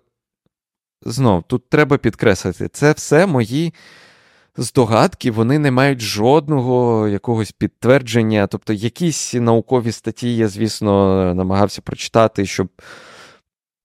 знов, 1.01 1.43
тут 1.43 1.69
треба 1.69 1.97
підкреслити, 1.97 2.67
це 2.67 2.91
все 2.91 3.27
мої 3.27 3.73
здогадки, 4.57 5.31
вони 5.31 5.59
не 5.59 5.71
мають 5.71 5.99
жодного 5.99 7.07
якогось 7.07 7.51
підтвердження. 7.51 8.47
Тобто, 8.47 8.73
якісь 8.73 9.33
наукові 9.33 9.91
статті 9.91 10.35
я, 10.35 10.47
звісно, 10.47 11.33
намагався 11.35 11.81
прочитати, 11.81 12.45
щоб 12.45 12.69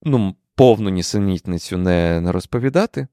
ну, 0.02 0.37
повну 0.54 0.90
нісенітницю 0.90 1.78
не, 1.78 2.21
не 2.21 2.33
розповідати. 2.33 3.07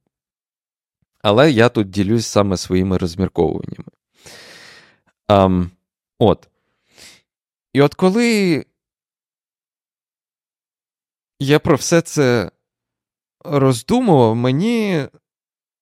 Але 1.21 1.51
я 1.51 1.69
тут 1.69 1.89
ділюсь 1.89 2.27
саме 2.27 2.57
своїми 2.57 2.97
розмірковуваннями. 2.97 3.89
Um, 5.27 5.69
от. 6.19 6.49
І 7.73 7.81
от 7.81 7.93
коли 7.93 8.65
я 11.39 11.59
про 11.59 11.75
все 11.75 12.01
це 12.01 12.51
роздумував, 13.45 14.35
мені 14.35 15.07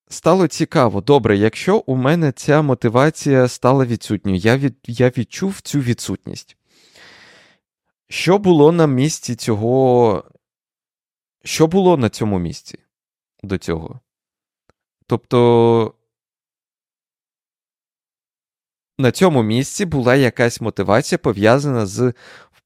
стало 0.09 0.47
цікаво. 0.47 1.01
Добре, 1.01 1.37
якщо 1.37 1.77
у 1.77 1.95
мене 1.95 2.31
ця 2.31 2.61
мотивація 2.61 3.47
стала 3.47 3.85
відсутньою, 3.85 4.37
я 4.37 4.57
від, 4.57 4.75
я 4.83 5.09
відчув 5.09 5.61
цю 5.61 5.79
відсутність. 5.79 6.57
Що 8.09 8.37
було 8.37 8.71
на 8.71 8.87
місці 8.87 9.35
цього? 9.35 10.23
Що 11.43 11.67
було 11.67 11.97
на 11.97 12.09
цьому 12.09 12.39
місці 12.39 12.79
до 13.43 13.57
цього? 13.57 13.99
Тобто. 15.07 15.93
На 18.99 19.11
цьому 19.11 19.43
місці 19.43 19.85
була 19.85 20.15
якась 20.15 20.61
мотивація 20.61 21.19
пов'язана 21.19 21.85
з 21.85 22.13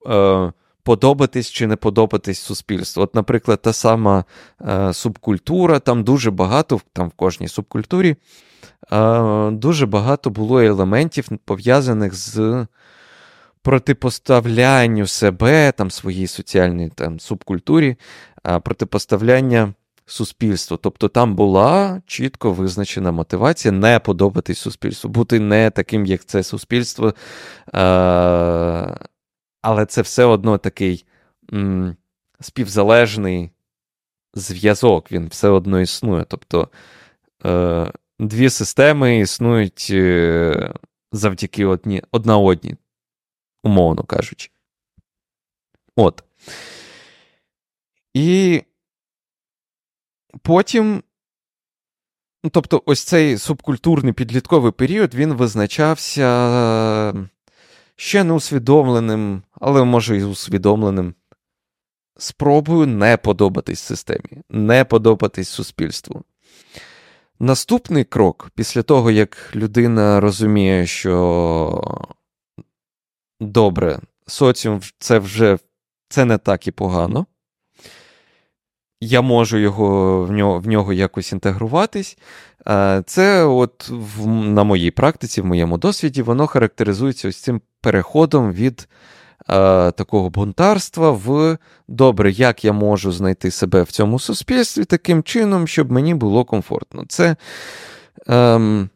е, 0.08 0.54
подобатись 0.84 1.52
чи 1.52 1.68
не 1.68 1.76
подобатись 1.76 2.40
суспільству. 2.40 3.04
От, 3.04 3.16
наприклад, 3.16 3.62
та 3.62 3.74
сама 3.74 4.26
е, 4.62 4.94
субкультура, 4.94 5.80
там 5.80 6.04
дуже 6.04 6.32
багато, 6.32 6.82
там 6.94 7.08
в 7.08 7.12
кожній 7.12 7.48
субкультурі 7.48 8.16
е, 8.92 9.52
дуже 9.52 9.86
багато 9.86 10.30
було 10.30 10.62
елементів, 10.62 11.28
пов'язаних 11.46 12.16
з 12.16 12.68
протипоставлянню 13.62 15.08
себе, 15.08 15.72
там, 15.72 15.92
своїй 15.92 16.28
соціальній 16.28 16.90
там, 16.90 17.20
субкультурі, 17.20 17.96
е, 18.48 18.60
протипоставляння 18.60 19.74
суспільству. 20.06 20.78
Тобто 20.78 21.08
там 21.08 21.36
була 21.36 22.02
чітко 22.06 22.54
визначена 22.54 23.12
мотивація 23.12 23.72
не 23.72 24.00
подобатись 24.00 24.60
суспільству, 24.60 25.10
бути 25.10 25.40
не 25.40 25.70
таким, 25.70 26.06
як 26.06 26.26
це 26.26 26.44
суспільство. 26.44 27.14
Е, 27.76 28.98
але 29.62 29.86
це 29.86 30.02
все 30.02 30.26
одно 30.26 30.58
такий 30.58 31.06
м, 31.54 31.96
співзалежний 32.40 33.52
зв'язок, 34.34 35.12
він 35.12 35.28
все 35.28 35.50
одно 35.50 35.82
існує. 35.82 36.26
Тобто 36.28 36.70
е, 37.46 37.92
дві 38.20 38.50
системи 38.50 39.20
існують 39.20 39.88
е, 39.92 40.74
завдяки 41.12 41.66
одні, 41.66 42.04
одна 42.12 42.38
одній, 42.38 42.76
умовно 43.64 44.04
кажучи. 44.04 44.50
От. 45.96 46.24
І 48.14 48.64
потім. 50.42 51.04
Ну, 52.44 52.50
тобто, 52.50 52.84
ось 52.86 53.04
цей 53.04 53.38
субкультурний 53.38 54.14
підлітковий 54.14 54.72
період 54.72 55.14
він 55.14 55.34
визначався 55.34 57.28
ще 58.02 58.24
не 58.24 58.34
усвідомленим, 58.34 59.44
але 59.60 59.84
може 59.84 60.18
і 60.18 60.24
усвідомленим. 60.24 61.14
Спробую 62.18 62.88
не 62.88 63.18
подобатись 63.18 63.80
системі, 63.80 64.44
не 64.50 64.86
подобатись 64.86 65.50
суспільству. 65.50 66.24
Наступний 67.40 68.04
крок, 68.04 68.52
після 68.56 68.84
того, 68.84 69.12
як 69.12 69.56
людина 69.56 70.20
розуміє, 70.20 70.88
що 70.88 72.08
добре, 73.40 74.00
соціум 74.28 74.82
це 75.00 75.20
вже 75.20 75.58
це 76.10 76.26
не 76.26 76.38
так 76.38 76.68
і 76.68 76.72
погано. 76.72 77.26
Я 79.02 79.22
можу 79.22 79.58
його 79.58 80.24
в 80.26 80.32
нього 80.32 80.60
в 80.60 80.68
нього 80.68 80.94
якось 80.94 81.32
інтегруватись. 81.32 82.18
Це, 83.06 83.44
от 83.44 83.90
в, 83.90 84.28
на 84.28 84.64
моїй 84.64 84.92
практиці, 84.92 85.42
в 85.42 85.46
моєму 85.46 85.78
досвіді, 85.78 86.22
воно 86.22 86.48
характеризується 86.48 87.28
ось 87.28 87.42
цим 87.42 87.62
переходом 87.82 88.52
від 88.54 88.88
е, 89.50 89.92
такого 89.92 90.30
бунтарства 90.30 91.12
в 91.12 91.58
добре, 91.88 92.32
як 92.32 92.66
я 92.66 92.74
можу 92.74 93.12
знайти 93.12 93.52
себе 93.52 93.84
в 93.84 93.92
цьому 93.92 94.20
суспільстві 94.20 94.86
таким 94.86 95.24
чином, 95.24 95.68
щоб 95.68 95.92
мені 95.92 96.14
було 96.14 96.46
комфортно. 96.46 97.06
Це. 97.08 97.36
Ем, 98.28 98.90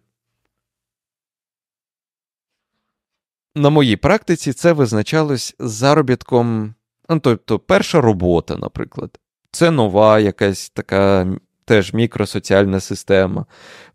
На 3.58 3.70
моїй 3.70 3.96
практиці 3.96 4.54
це 4.54 4.74
визначалось 4.74 5.56
заробітком, 5.60 6.76
ну, 7.10 7.20
тобто 7.20 7.60
перша 7.60 8.02
робота, 8.02 8.58
наприклад. 8.58 9.20
Це 9.56 9.72
нова 9.72 10.20
якась 10.20 10.70
така 10.70 11.28
теж 11.66 11.94
мікросоціальна 11.94 12.80
система, 12.80 13.46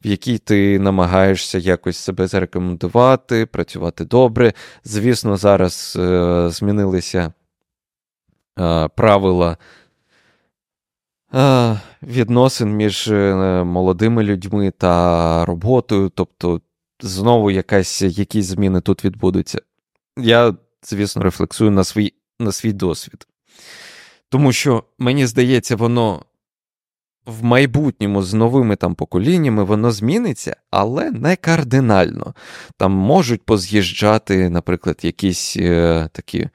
в 0.04 0.06
якій 0.06 0.38
ти 0.38 0.78
намагаєшся 0.78 1.58
якось 1.58 1.96
себе 1.96 2.26
зарекомендувати, 2.26 3.46
працювати 3.46 4.04
добре. 4.04 4.52
Звісно, 4.84 5.36
зараз 5.36 5.96
е, 6.00 6.48
змінилися 6.50 7.32
е, 8.58 8.88
правила. 8.88 9.56
Е, 11.34 11.80
відносин 12.02 12.76
між 12.76 13.08
е, 13.08 13.34
молодими 13.64 14.22
людьми 14.22 14.72
та 14.78 15.44
роботою, 15.44 16.08
тобто 16.14 16.60
знову 17.00 17.50
якась, 17.50 18.02
якісь 18.02 18.46
зміни 18.46 18.80
тут 18.80 19.04
відбудуться. 19.04 19.60
Я, 20.16 20.54
звісно, 20.82 21.22
рефлексую 21.22 21.70
на 21.70 21.84
свій 21.84 22.12
на 22.38 22.52
свій 22.52 22.72
досвід. 22.72 23.26
Тому 24.30 24.52
що, 24.52 24.84
мені 24.98 25.26
здається, 25.26 25.76
воно 25.76 26.24
в 27.26 27.44
майбутньому 27.44 28.22
з 28.22 28.34
новими 28.34 28.76
там 28.76 28.94
поколіннями 28.94 29.64
воно 29.64 29.90
зміниться, 29.90 30.56
але 30.70 31.10
не 31.10 31.36
кардинально. 31.36 32.34
Там 32.76 32.92
можуть 32.92 33.42
поз'їжджати, 33.42 34.50
наприклад, 34.50 34.98
якісь 35.02 35.56
е, 35.56 36.08
такі 36.12 36.48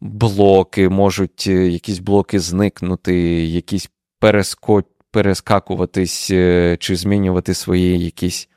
блоки, 0.00 0.88
можуть 0.88 1.44
е, 1.46 1.68
якісь 1.68 1.98
блоки 1.98 2.40
зникнути, 2.40 3.14
якісь 3.46 3.90
переско... 4.18 4.84
перескакуватись 5.10 6.30
е, 6.30 6.76
чи 6.80 6.96
змінювати 6.96 7.54
свої 7.54 8.04
якісь. 8.04 8.48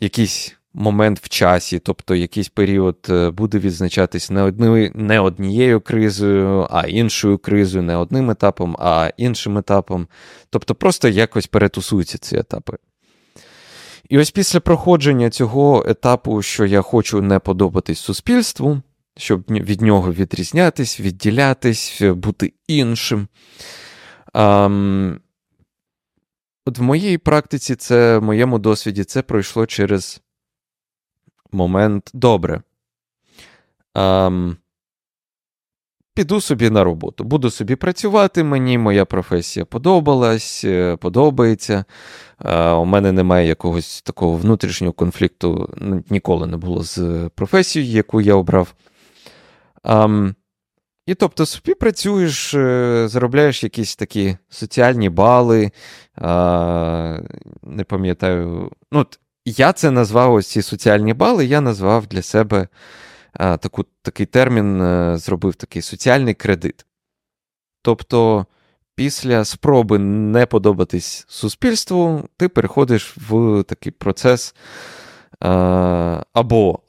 Якісь 0.00 0.59
момент 0.74 1.20
в 1.20 1.28
часі, 1.28 1.78
тобто 1.78 2.14
якийсь 2.14 2.48
період 2.48 3.06
е, 3.08 3.30
буде 3.30 3.58
відзначатись 3.58 4.30
не 4.30 4.42
одні, 4.42 4.92
не 4.94 5.20
однією 5.20 5.80
кризою, 5.80 6.66
а 6.70 6.86
іншою 6.86 7.38
кризою, 7.38 7.82
не 7.82 7.96
одним 7.96 8.30
етапом, 8.30 8.76
а 8.78 9.10
іншим 9.16 9.58
етапом. 9.58 10.08
Тобто 10.50 10.74
просто 10.74 11.08
якось 11.08 11.46
перетусуються 11.46 12.18
ці 12.18 12.36
етапи. 12.36 12.76
І 14.08 14.18
ось 14.18 14.30
після 14.30 14.60
проходження 14.60 15.30
цього 15.30 15.84
етапу, 15.88 16.42
що 16.42 16.66
я 16.66 16.82
хочу 16.82 17.22
не 17.22 17.38
подобатись 17.38 17.98
суспільству, 17.98 18.82
щоб 19.16 19.42
від 19.48 19.80
нього 19.80 20.12
відрізнятись, 20.12 21.00
відділятись, 21.00 22.02
бути 22.02 22.52
іншим. 22.68 23.28
Ам, 24.32 25.20
От 26.66 26.78
в 26.78 26.82
моїй 26.82 27.18
практиці, 27.18 27.76
це 27.76 28.18
в 28.18 28.22
моєму 28.22 28.58
досвіді, 28.58 29.04
це 29.04 29.22
пройшло 29.22 29.66
через 29.66 30.20
момент 31.52 32.10
добре. 32.14 32.62
Ам, 33.94 34.56
Піду 36.14 36.40
собі 36.40 36.70
на 36.70 36.84
роботу, 36.84 37.24
буду 37.24 37.50
собі 37.50 37.76
працювати. 37.76 38.44
Мені 38.44 38.78
моя 38.78 39.04
професія 39.04 39.64
подобалась, 39.64 40.64
е, 40.64 40.96
подобається. 40.96 41.84
У 42.78 42.84
мене 42.84 43.12
немає 43.12 43.48
якогось 43.48 44.02
такого 44.02 44.36
внутрішнього 44.36 44.92
конфлікту, 44.92 45.74
ніколи 46.10 46.46
не 46.46 46.56
було 46.56 46.82
з 46.82 47.30
професією, 47.34 47.92
яку 47.92 48.20
я 48.20 48.34
обрав. 48.34 48.74
Um, 49.84 50.34
і 51.06 51.14
тобто 51.14 51.46
собі 51.46 51.74
працюєш, 51.74 52.54
е, 52.54 53.04
заробляєш 53.08 53.62
якісь 53.62 53.96
такі 53.96 54.36
соціальні 54.48 55.08
бали. 55.08 55.70
А, 56.14 57.18
Не 57.62 57.84
пам'ятаю. 57.84 58.70
Ну, 58.92 59.06
Я 59.44 59.72
це 59.72 59.90
назвав 59.90 60.34
ось 60.34 60.46
ці 60.46 60.62
соціальні 60.62 61.14
бали, 61.14 61.46
я 61.46 61.60
назвав 61.60 62.06
для 62.06 62.22
себе 62.22 62.68
а, 63.32 63.56
таку, 63.56 63.84
такий 64.02 64.26
термін, 64.26 64.82
а, 64.82 65.14
е, 65.14 65.18
зробив 65.18 65.54
такий 65.54 65.82
соціальний 65.82 66.34
кредит. 66.34 66.86
Тобто, 67.82 68.46
після 68.94 69.44
спроби 69.44 69.98
не 69.98 70.46
подобатись 70.46 71.24
суспільству, 71.28 72.28
ти 72.36 72.48
переходиш 72.48 73.16
в 73.16 73.62
такий 73.62 73.92
процес 73.92 74.54
а, 75.40 76.22
або 76.32 76.80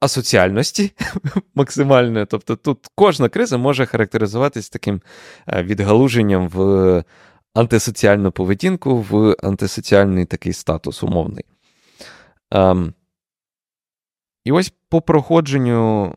асоціальності 0.00 0.92
максимальної. 1.54 2.26
Тобто 2.26 2.56
тут 2.56 2.86
кожна 2.94 3.28
криза 3.28 3.58
може 3.58 3.86
характеризуватись 3.86 4.68
таким 4.68 5.02
е, 5.48 5.62
відгалуженням 5.62 6.48
в 6.48 7.04
антисоціальну 7.54 8.32
поведінку, 8.32 9.06
в 9.10 9.36
антисоціальний 9.42 10.24
такий 10.24 10.52
статус 10.52 11.02
умовний. 11.02 11.44
Um, 12.54 12.92
і 14.44 14.52
ось 14.52 14.72
по 14.88 15.02
проходженню 15.02 16.14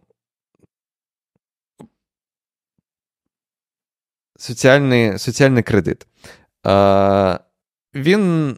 соціальний 4.36 5.19
соціальний 5.19 5.63
кредит. 5.63 6.08
Uh, 6.63 7.39
він. 7.95 8.58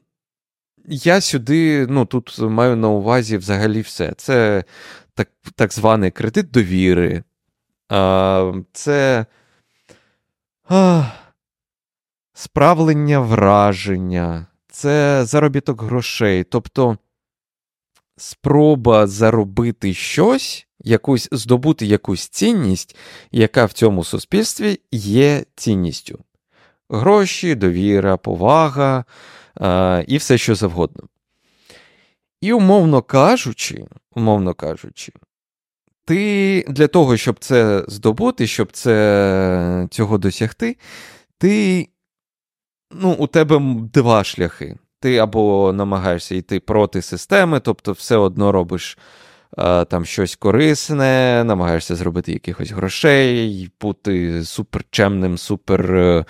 Я 0.91 1.21
сюди, 1.21 1.87
ну, 1.89 2.05
тут 2.05 2.39
маю 2.39 2.75
на 2.75 2.87
увазі 2.87 3.37
взагалі 3.37 3.81
все. 3.81 4.13
Це 4.17 4.63
так 5.13 5.29
так 5.55 5.73
званий 5.73 6.11
кредит 6.11 6.51
довіри. 6.51 7.23
А, 7.89 8.53
Це 8.73 9.25
а, 10.69 11.11
справлення 12.33 13.19
враження, 13.19 14.47
це 14.67 15.25
заробіток 15.25 15.81
грошей. 15.81 16.43
Тобто 16.43 16.97
спроба 18.19 19.07
заробити 19.07 19.93
щось, 19.93 20.67
якусь, 20.79 21.29
здобути 21.31 21.85
якусь 21.85 22.27
цінність, 22.27 22.95
яка 23.31 23.65
в 23.65 23.73
цьому 23.73 24.03
суспільстві 24.03 24.79
є 24.91 25.43
цінністю. 25.55 26.19
Гроші, 26.89 27.55
довіра, 27.55 28.17
повага 28.17 29.05
а, 29.55 30.03
і 30.07 30.17
все 30.17 30.37
що 30.37 30.55
завгодно. 30.55 31.03
І, 32.41 32.53
умовно 32.53 33.01
кажучи, 33.01 33.85
умовно 34.15 34.53
кажучи, 34.53 35.13
ти 36.05 36.65
для 36.67 36.87
того, 36.87 37.17
щоб 37.17 37.39
це 37.39 37.85
здобути, 37.87 38.47
щоб 38.47 38.71
це, 38.71 39.87
цього 39.91 40.17
досягти, 40.17 40.77
ти, 41.37 41.87
ну, 42.91 43.11
у 43.13 43.27
тебе 43.27 43.59
два 43.93 44.23
шляхи. 44.23 44.77
Ти 44.99 45.17
або 45.17 45.73
намагаєшся 45.73 46.35
йти 46.35 46.59
проти 46.59 47.01
системи, 47.01 47.59
тобто 47.59 47.91
все 47.91 48.17
одно 48.17 48.51
робиш 48.51 48.97
а, 49.57 49.85
там 49.85 50.05
щось 50.05 50.35
корисне, 50.35 51.43
намагаєшся 51.45 51.95
зробити 51.95 52.31
якихось 52.31 52.71
грошей, 52.71 53.71
бути 53.81 54.43
суперчемним, 54.43 55.37
супер 55.37 56.25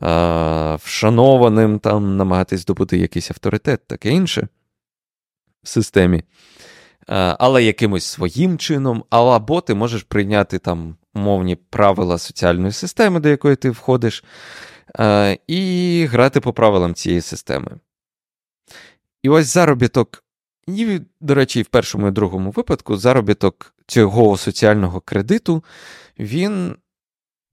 а, 0.00 0.78
вшанованим, 0.82 1.78
там, 1.78 2.16
намагатись 2.16 2.60
здобути 2.60 2.98
якийсь 2.98 3.30
авторитет, 3.30 3.86
таке 3.86 4.10
інше 4.10 4.48
в 5.62 5.68
системі, 5.68 6.22
але 7.38 7.64
якимось 7.64 8.04
своїм 8.04 8.58
чином, 8.58 9.04
або 9.10 9.60
ти 9.60 9.74
можеш 9.74 10.02
прийняти 10.02 10.58
там 10.58 10.96
умовні 11.14 11.56
правила 11.56 12.18
соціальної 12.18 12.72
системи, 12.72 13.20
до 13.20 13.28
якої 13.28 13.56
ти 13.56 13.70
входиш, 13.70 14.24
і 15.46 16.06
грати 16.10 16.40
по 16.40 16.52
правилам 16.52 16.94
цієї 16.94 17.20
системи. 17.20 17.78
І 19.22 19.28
ось 19.28 19.46
заробіток, 19.46 20.24
і, 20.66 21.00
до 21.20 21.34
речі, 21.34 21.62
в 21.62 21.66
першому 21.66 22.08
і 22.08 22.10
другому 22.10 22.50
випадку 22.50 22.96
заробіток 22.96 23.74
цього 23.86 24.36
соціального 24.36 25.00
кредиту, 25.00 25.64
він 26.18 26.76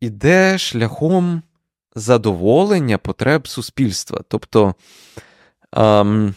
іде 0.01 0.57
шляхом 0.57 1.41
задоволення 1.95 2.97
потреб 2.97 3.47
суспільства. 3.47 4.21
Тобто. 4.27 4.75
Ам, 5.71 6.35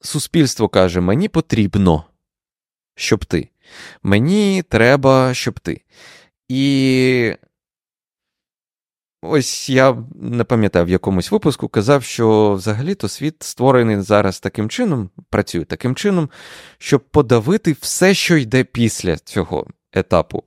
суспільство 0.00 0.68
каже: 0.68 1.00
мені 1.00 1.28
потрібно, 1.28 2.04
щоб 2.94 3.24
ти. 3.24 3.48
Мені 4.02 4.62
треба, 4.62 5.34
щоб 5.34 5.60
ти. 5.60 5.80
І 6.48 7.34
ось 9.24 9.70
я 9.70 9.96
не 10.14 10.44
пам'ятаю 10.44 10.84
в 10.84 10.88
якомусь 10.88 11.30
випуску 11.30 11.68
казав, 11.68 12.04
що 12.04 12.52
взагалі-то 12.52 13.08
світ 13.08 13.42
створений 13.42 14.00
зараз 14.00 14.40
таким 14.40 14.68
чином, 14.68 15.10
працює 15.30 15.64
таким 15.64 15.94
чином, 15.94 16.30
щоб 16.78 17.00
подавити 17.00 17.76
все, 17.80 18.14
що 18.14 18.36
йде 18.36 18.64
після 18.64 19.16
цього 19.16 19.66
етапу 19.92 20.44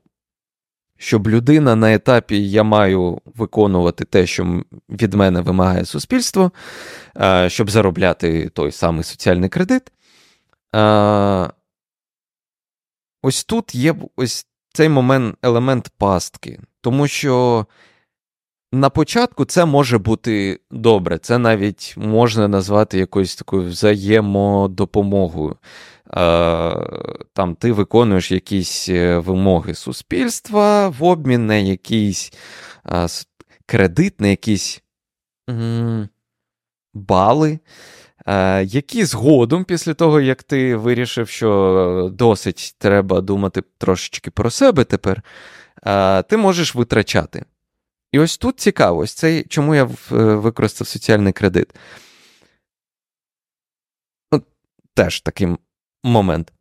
щоб 0.98 1.28
людина 1.28 1.76
на 1.76 1.94
етапі 1.94 2.50
я 2.50 2.63
маю 2.63 3.22
виконувати 3.26 4.06
те, 4.06 4.28
що 4.28 4.63
від 4.90 5.13
мене 5.13 5.42
вимагає 5.42 5.86
суспільство, 5.86 6.52
щоб 7.48 7.70
заробляти 7.70 8.50
той 8.50 8.72
самий 8.72 9.04
соціальний 9.04 9.50
кредит. 9.50 9.92
Ось 13.22 13.44
тут 13.44 13.76
є 13.76 13.96
ось 14.16 14.48
цей 14.74 14.90
момент, 14.90 15.36
елемент 15.42 15.92
пастки, 15.98 16.60
тому 16.82 17.08
що 17.08 17.66
на 18.72 18.90
початку 18.90 19.46
це 19.46 19.66
може 19.66 19.98
бути 19.98 20.60
добре, 20.72 21.18
це 21.18 21.38
навіть 21.38 21.94
можна 21.98 22.48
назвати 22.48 23.00
якоюсь 23.00 23.36
такою 23.36 23.70
взаємодопомогою. 23.70 25.58
Там 27.34 27.56
ти 27.60 27.72
виконуєш 27.72 28.32
якісь 28.32 28.90
е, 28.90 29.18
вимоги 29.18 29.74
суспільства 29.74 30.90
в 30.90 31.04
обмін 31.04 31.48
на 31.48 31.56
якийсь 31.56 32.34
кредит, 33.66 34.22
на 34.22 34.28
якісь 34.28 34.84
бали, 36.94 37.60
які 38.64 39.06
згодом, 39.06 39.64
після 39.64 39.94
того, 39.94 40.22
як 40.22 40.44
ти 40.44 40.76
вирішив, 40.76 41.30
що 41.30 42.12
досить 42.14 42.76
треба 42.78 43.22
думати 43.22 43.64
трошечки 43.78 44.32
про 44.32 44.50
себе 44.50 44.84
тепер, 44.84 45.24
ти 46.30 46.38
можеш 46.38 46.76
витрачати. 46.76 47.46
І 48.12 48.20
ось 48.20 48.38
тут 48.38 48.60
цікаво, 48.60 49.08
це 49.08 49.43
чому 49.43 49.76
я 49.76 49.84
е, 49.84 49.88
використав 50.15 50.88
соціальний 50.88 51.34
кредит. 51.34 51.76
Ну, 54.32 54.43
Теж 54.93 55.22
такий 55.22 55.48
момент. 56.04 56.54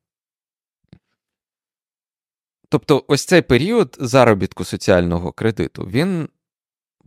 Тобто, 2.68 3.04
ось 3.08 3.24
цей 3.24 3.42
період 3.42 3.96
заробітку 4.00 4.64
соціального 4.64 5.32
кредиту, 5.32 5.86
він 5.86 6.28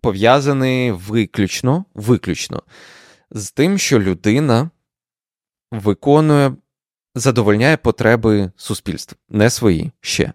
пов'язаний 0.02 0.92
виключно, 0.92 1.86
виключно 1.94 2.64
з 3.32 3.52
тим, 3.52 3.78
що 3.78 4.00
людина 4.00 4.70
виконує, 5.72 6.56
задовольняє 7.16 7.78
потреби 7.78 8.52
суспільства, 8.56 9.18
не 9.30 9.50
свої 9.50 9.92
ще. 10.02 10.34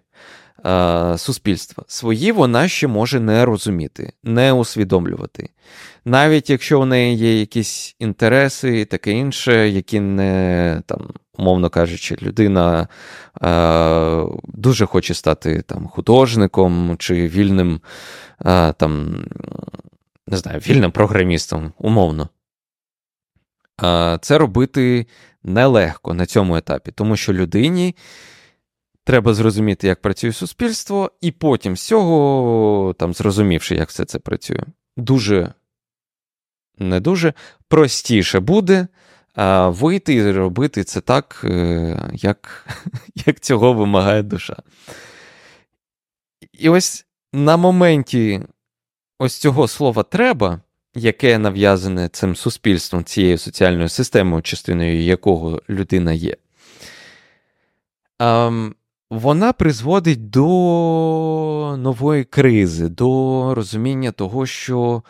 Е, 0.65 1.17
суспільства. 1.17 1.83
Свої 1.87 2.31
вона 2.31 2.67
ще 2.67 2.87
може 2.87 3.19
не 3.19 3.45
розуміти, 3.45 4.13
не 4.23 4.53
усвідомлювати. 4.53 5.49
Навіть 6.05 6.49
якщо 6.49 6.81
у 6.81 6.85
неї 6.85 7.17
є 7.17 7.39
якісь 7.39 7.95
інтереси 7.99 8.79
і 8.79 8.85
таке 8.85 9.11
інше, 9.11 9.69
які 9.69 9.99
не, 9.99 10.81
там, 10.85 11.09
умовно 11.37 11.69
кажучи, 11.69 12.17
людина 12.21 12.87
е, 13.41 14.25
дуже 14.43 14.85
хоче 14.85 15.13
стати 15.13 15.61
там, 15.61 15.87
художником 15.87 16.95
чи 16.99 17.27
вільним 17.27 17.81
е, 18.45 18.73
там, 18.73 19.25
не 20.27 20.37
знаю, 20.37 20.59
вільним 20.59 20.91
програмістом, 20.91 21.73
умовно. 21.77 22.29
Е, 23.83 24.19
це 24.21 24.37
робити 24.37 25.05
нелегко 25.43 26.13
на 26.13 26.25
цьому 26.25 26.55
етапі, 26.55 26.91
тому 26.91 27.15
що 27.17 27.33
людині. 27.33 27.95
Треба 29.05 29.33
зрозуміти, 29.33 29.87
як 29.87 30.01
працює 30.01 30.33
суспільство, 30.33 31.11
і 31.21 31.31
потім 31.31 31.77
з 31.77 31.81
цього, 31.81 32.93
там, 32.99 33.13
зрозумівши, 33.13 33.75
як 33.75 33.89
все 33.89 34.05
це 34.05 34.19
працює, 34.19 34.63
дуже 34.97 35.53
не 36.77 36.99
дуже 36.99 37.33
простіше 37.67 38.39
буде 38.39 38.87
а, 39.35 39.69
вийти 39.69 40.13
і 40.13 40.31
робити 40.31 40.83
це 40.83 41.01
так, 41.01 41.41
е, 41.43 42.09
як, 42.13 42.67
як 43.25 43.39
цього 43.39 43.73
вимагає 43.73 44.23
душа. 44.23 44.55
І 46.53 46.69
ось 46.69 47.05
на 47.33 47.57
моменті 47.57 48.41
ось 49.19 49.37
цього 49.37 49.67
слова 49.67 50.03
треба, 50.03 50.61
яке 50.95 51.37
нав'язане 51.37 52.09
цим 52.09 52.35
суспільством, 52.35 53.03
цією 53.03 53.37
соціальною 53.37 53.89
системою, 53.89 54.41
частиною 54.41 55.01
якого 55.01 55.61
людина 55.69 56.13
є. 56.13 56.37
А, 58.19 58.51
вона 59.09 59.53
призводить 59.53 60.29
до 60.29 61.75
нової 61.79 62.23
кризи, 62.23 62.89
до 62.89 63.53
розуміння 63.55 64.11
того, 64.11 64.45
що 64.45 65.03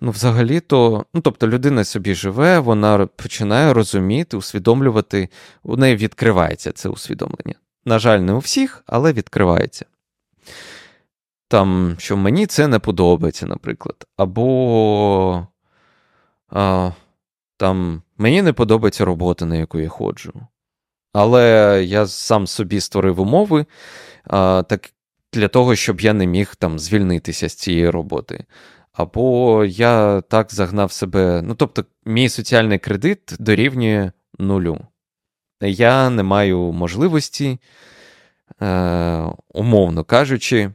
ну, 0.00 0.10
взагалі-то, 0.10 1.04
ну, 1.14 1.20
тобто 1.20 1.48
людина 1.48 1.84
собі 1.84 2.14
живе, 2.14 2.58
вона 2.58 3.06
починає 3.06 3.72
розуміти, 3.72 4.36
усвідомлювати, 4.36 5.28
у 5.62 5.76
неї 5.76 5.96
відкривається 5.96 6.72
це 6.72 6.88
усвідомлення. 6.88 7.54
На 7.84 7.98
жаль, 7.98 8.18
не 8.18 8.32
у 8.32 8.38
всіх, 8.38 8.82
але 8.86 9.12
відкривається. 9.12 9.86
Там, 11.48 11.94
що 11.98 12.16
мені 12.16 12.46
це 12.46 12.68
не 12.68 12.78
подобається, 12.78 13.46
наприклад. 13.46 14.06
Або 14.16 15.46
а, 16.48 16.90
там, 17.56 18.02
мені 18.18 18.42
не 18.42 18.52
подобається 18.52 19.04
робота, 19.04 19.46
на 19.46 19.56
яку 19.56 19.78
я 19.78 19.88
ходжу. 19.88 20.32
Але 21.12 21.82
я 21.86 22.06
сам 22.06 22.46
собі 22.46 22.80
створив 22.80 23.20
умови 23.20 23.66
а, 24.24 24.62
так, 24.68 24.92
для 25.32 25.48
того, 25.48 25.76
щоб 25.76 26.00
я 26.00 26.12
не 26.12 26.26
міг 26.26 26.54
там 26.54 26.78
звільнитися 26.78 27.48
з 27.48 27.54
цієї 27.54 27.90
роботи. 27.90 28.44
Або 28.92 29.64
я 29.64 30.20
так 30.20 30.54
загнав 30.54 30.92
себе. 30.92 31.42
Ну, 31.44 31.54
тобто, 31.54 31.84
мій 32.04 32.28
соціальний 32.28 32.78
кредит 32.78 33.34
дорівнює 33.38 34.12
нулю. 34.38 34.80
Я 35.60 36.10
не 36.10 36.22
маю 36.22 36.58
можливості, 36.58 37.58
е, 38.62 39.26
умовно 39.48 40.04
кажучи, 40.04 40.72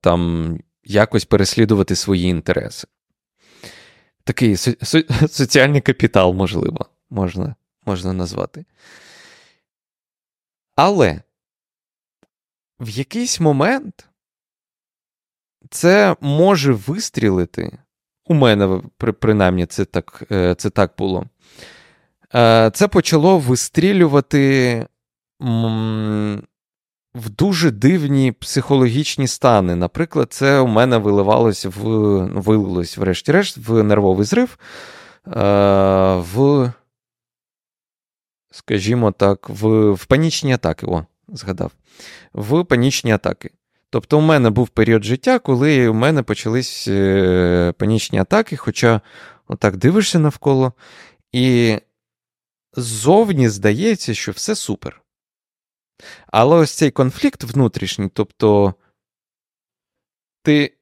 там 0.00 0.58
якось 0.84 1.24
переслідувати 1.24 1.96
свої 1.96 2.24
інтереси. 2.28 2.88
Такий 4.24 4.56
со- 4.56 5.02
соціальний 5.28 5.80
капітал, 5.80 6.32
можливо, 6.34 6.86
можна 7.10 7.54
можна 7.86 8.12
назвати. 8.12 8.64
Але 10.76 11.22
в 12.80 12.88
якийсь 12.88 13.40
момент 13.40 14.08
це 15.70 16.16
може 16.20 16.72
вистрілити. 16.72 17.78
У 18.26 18.34
мене, 18.34 18.82
принаймні, 18.96 19.66
це 19.66 19.84
так, 19.84 20.22
е, 20.32 20.54
це 20.54 20.70
так 20.70 20.92
було. 20.98 21.24
Е, 22.34 22.70
це 22.74 22.88
почало 22.88 23.38
вистрілювати 23.38 24.86
в 27.14 27.30
дуже 27.30 27.70
дивні 27.70 28.32
психологічні 28.32 29.26
стани. 29.26 29.76
Наприклад, 29.76 30.32
це 30.32 30.58
у 30.58 30.66
мене 30.66 30.98
виливалось 30.98 31.64
в 31.64 31.80
вилилось, 32.40 32.98
врешті-решт, 32.98 33.56
в 33.56 33.82
нервовий 33.82 34.26
зрив, 34.26 34.58
е, 35.26 35.30
в 36.34 36.72
скажімо 38.52 39.12
так, 39.12 39.48
в 39.48 39.92
в 39.92 40.06
панічні 40.06 40.52
атаки. 40.52 40.86
О, 40.86 41.06
згадав. 41.28 41.72
В 42.32 42.64
панічні 42.64 43.12
атаки. 43.12 43.50
Тобто, 43.90 44.18
у 44.18 44.20
мене 44.20 44.50
був 44.50 44.68
період 44.68 45.04
життя, 45.04 45.38
коли 45.38 45.88
у 45.88 45.94
мене 45.94 46.22
почались 46.22 46.88
е, 46.88 47.72
панічні 47.78 48.18
атаки, 48.18 48.56
хоча 48.56 49.00
отак 49.48 49.76
дивишся 49.76 50.18
навколо, 50.18 50.72
і 51.32 51.78
ззовні 52.72 53.48
здається, 53.48 54.14
що 54.14 54.32
все 54.32 54.54
супер. 54.54 55.02
Але 56.26 56.56
ось 56.56 56.72
цей 56.72 56.90
конфлікт 56.90 57.44
внутрішній, 57.44 58.08
тобто 58.08 58.74
ти 60.42 60.76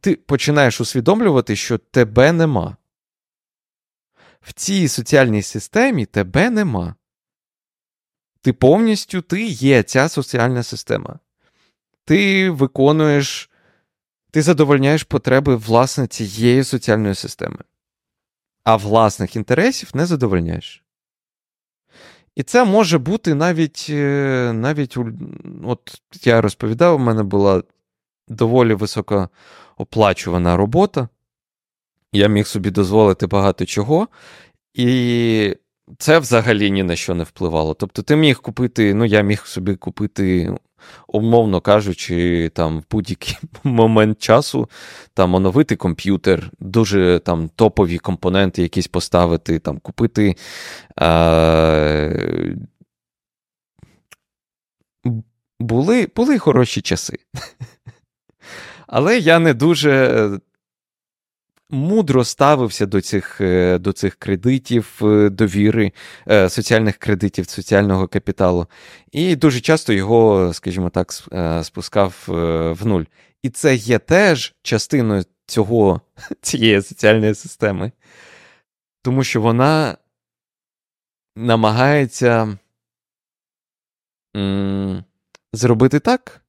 ти 0.00 0.16
починаєш 0.16 0.80
усвідомлювати, 0.80 1.56
що 1.56 1.78
тебе 1.78 2.32
нема 2.32 2.76
в 4.40 4.52
цій 4.52 4.88
соціальній 4.88 5.42
системі 5.42 6.06
тебе 6.06 6.50
нема. 6.50 6.94
Ти 8.42 8.52
повністю 8.52 9.22
ти 9.22 9.42
є 9.46 9.82
ця 9.82 10.08
соціальна 10.08 10.62
система. 10.62 11.18
Ти 12.04 12.50
виконуєш, 12.50 13.50
ти 14.30 14.42
задовольняєш 14.42 15.02
потреби 15.02 15.56
власне 15.56 16.06
цієї 16.06 16.64
соціальної 16.64 17.14
системи, 17.14 17.58
а 18.64 18.76
власних 18.76 19.36
інтересів 19.36 19.90
не 19.94 20.06
задовольняєш. 20.06 20.84
І 22.36 22.42
це 22.42 22.64
може 22.64 22.98
бути 22.98 23.34
навіть, 23.34 23.86
е, 23.90 24.52
навіть 24.54 24.96
от 25.64 26.02
я 26.24 26.40
розповідав, 26.40 26.96
у 26.96 26.98
мене 26.98 27.22
була 27.22 27.62
доволі 28.28 28.74
високооплачувана 28.74 30.56
робота. 30.56 31.08
Я 32.12 32.28
міг 32.28 32.46
собі 32.46 32.70
дозволити 32.70 33.26
багато 33.26 33.66
чого, 33.66 34.08
і 34.74 35.56
це 35.98 36.18
взагалі 36.18 36.70
ні 36.70 36.82
на 36.82 36.96
що 36.96 37.14
не 37.14 37.24
впливало. 37.24 37.74
Тобто, 37.74 38.02
ти 38.02 38.16
міг 38.16 38.40
купити, 38.40 38.94
ну, 38.94 39.04
я 39.04 39.20
міг 39.20 39.46
собі 39.46 39.76
купити, 39.76 40.54
умовно 41.08 41.60
кажучи, 41.60 42.50
там 42.54 42.80
в 42.80 42.84
будь-який 42.90 43.36
момент 43.64 44.18
часу 44.18 44.68
там 45.14 45.34
оновити 45.34 45.76
комп'ютер, 45.76 46.50
дуже 46.58 47.20
там 47.24 47.48
топові 47.48 47.98
компоненти 47.98 48.62
якісь 48.62 48.86
поставити, 48.86 49.58
там 49.58 49.78
купити. 49.78 50.36
Е- 51.00 52.56
були, 55.60 56.08
Були 56.16 56.38
хороші 56.38 56.80
часи. 56.80 57.18
Але 58.86 59.18
я 59.18 59.38
не 59.38 59.54
дуже 59.54 60.40
мудро 61.70 62.24
ставився 62.24 62.86
до 62.86 63.00
цих 63.00 63.40
е, 63.40 63.78
до 63.78 63.92
цих 63.92 64.14
кредитів, 64.14 65.00
е, 65.02 65.30
довіри, 65.30 65.92
е, 66.30 66.50
соціальних 66.50 66.96
кредитів, 66.96 67.48
соціального 67.48 68.08
капіталу. 68.08 68.66
І 69.12 69.36
дуже 69.36 69.60
часто 69.60 69.92
його, 69.92 70.50
скажімо 70.54 70.90
так, 70.90 71.12
спускав 71.64 72.24
в 72.80 72.86
нуль. 72.86 73.04
І 73.42 73.50
це 73.50 73.74
є 73.74 73.98
теж 73.98 74.54
частиною 74.62 75.24
цього, 75.46 76.00
цієї 76.42 76.82
соціальної 76.82 77.34
системи, 77.34 77.92
тому 79.02 79.24
що 79.24 79.40
вона 79.40 79.96
намагається 81.36 82.58
зробити 85.52 86.00
так, 86.00 86.40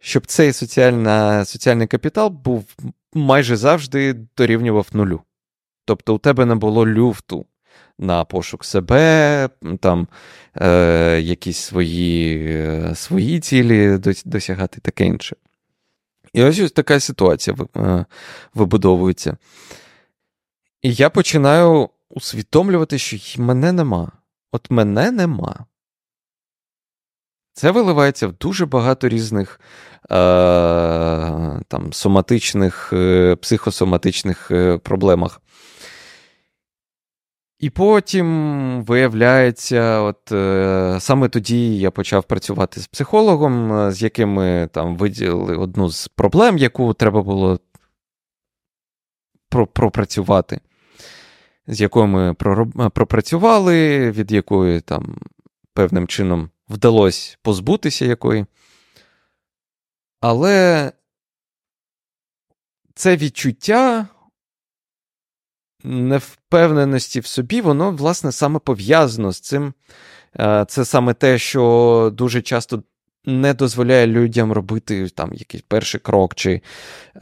щоб 0.00 0.26
цей 0.26 0.52
соціальний 0.52 1.86
капітал 1.86 2.28
був 2.28 2.64
майже 3.14 3.56
завжди 3.56 4.14
дорівнював 4.36 4.88
нулю. 4.92 5.20
Тобто 5.84 6.14
у 6.14 6.18
тебе 6.18 6.44
не 6.44 6.54
було 6.54 6.86
люфту 6.86 7.46
на 7.98 8.24
пошук 8.24 8.64
себе, 8.64 9.48
там 9.80 10.08
е, 10.54 11.20
якісь 11.20 11.58
свої 11.58 12.46
е, 12.48 12.94
свої 12.94 13.40
цілі 13.40 13.98
досягати 14.24 14.80
таке 14.80 15.06
інше. 15.06 15.36
І 16.32 16.42
ось 16.42 16.60
ось 16.60 16.72
така 16.72 17.00
ситуація 17.00 17.56
е, 17.76 18.04
вибудовується. 18.54 19.36
І 20.82 20.94
я 20.94 21.10
починаю 21.10 21.88
усвідомлювати, 22.10 22.98
що 22.98 23.42
мене 23.42 23.72
нема. 23.72 24.12
От 24.52 24.70
мене 24.70 25.10
нема. 25.10 25.66
Це 27.52 27.70
виливається 27.70 28.28
в 28.28 28.32
дуже 28.32 28.66
багато 28.66 29.08
різних 29.08 29.60
е, 30.04 30.14
там, 31.68 31.92
соматичних, 31.92 32.92
е, 32.92 33.36
психосоматичних 33.36 34.50
е, 34.50 34.78
проблемах. 34.78 35.40
І 37.62 37.70
потім 37.70 38.84
виявляється, 38.84 40.00
от 40.00 40.32
е, 40.32 40.96
саме 41.00 41.28
тоді 41.28 41.78
я 41.78 41.90
почав 41.90 42.24
працювати 42.24 42.80
з 42.80 42.86
психологом, 42.86 43.72
е, 43.72 43.92
з 43.92 44.02
яким 44.02 44.28
ми 44.28 44.68
там 44.72 44.96
виділили 44.96 45.56
одну 45.56 45.90
з 45.90 46.08
проблем, 46.08 46.58
яку 46.58 46.94
треба 46.94 47.22
було 47.22 47.60
пропрацювати, 49.50 50.60
з 51.66 51.80
якою 51.80 52.06
ми 52.06 52.34
пропрацювали, 52.90 54.10
від 54.10 54.32
якої 54.32 54.80
там 54.80 55.18
певним 55.74 56.06
чином 56.06 56.50
вдалося 56.72 57.36
позбутися 57.42 58.04
якої. 58.04 58.46
Але 60.20 60.92
це 62.94 63.16
відчуття 63.16 64.08
невпевненості 65.84 67.20
в 67.20 67.26
собі, 67.26 67.60
воно, 67.60 67.90
власне, 67.90 68.32
саме 68.32 68.58
пов'язано 68.58 69.32
з 69.32 69.40
цим. 69.40 69.74
Е, 70.40 70.64
це 70.68 70.84
саме 70.84 71.14
те, 71.14 71.38
що 71.38 72.10
дуже 72.14 72.42
часто 72.42 72.82
не 73.24 73.54
дозволяє 73.54 74.06
людям 74.06 74.52
робити 74.52 75.08
там 75.08 75.32
якийсь 75.32 75.64
перший 75.68 76.00
крок, 76.00 76.34
чи 76.34 76.60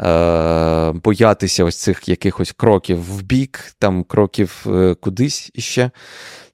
е, 0.01 0.93
боятися 0.93 1.65
ось 1.65 1.77
цих 1.77 2.09
якихось 2.09 2.53
кроків 2.53 3.03
в 3.03 3.23
бік, 3.23 3.75
там 3.79 4.05
кроків 4.05 4.67
е, 4.67 4.95
кудись 4.95 5.51
іще. 5.55 5.91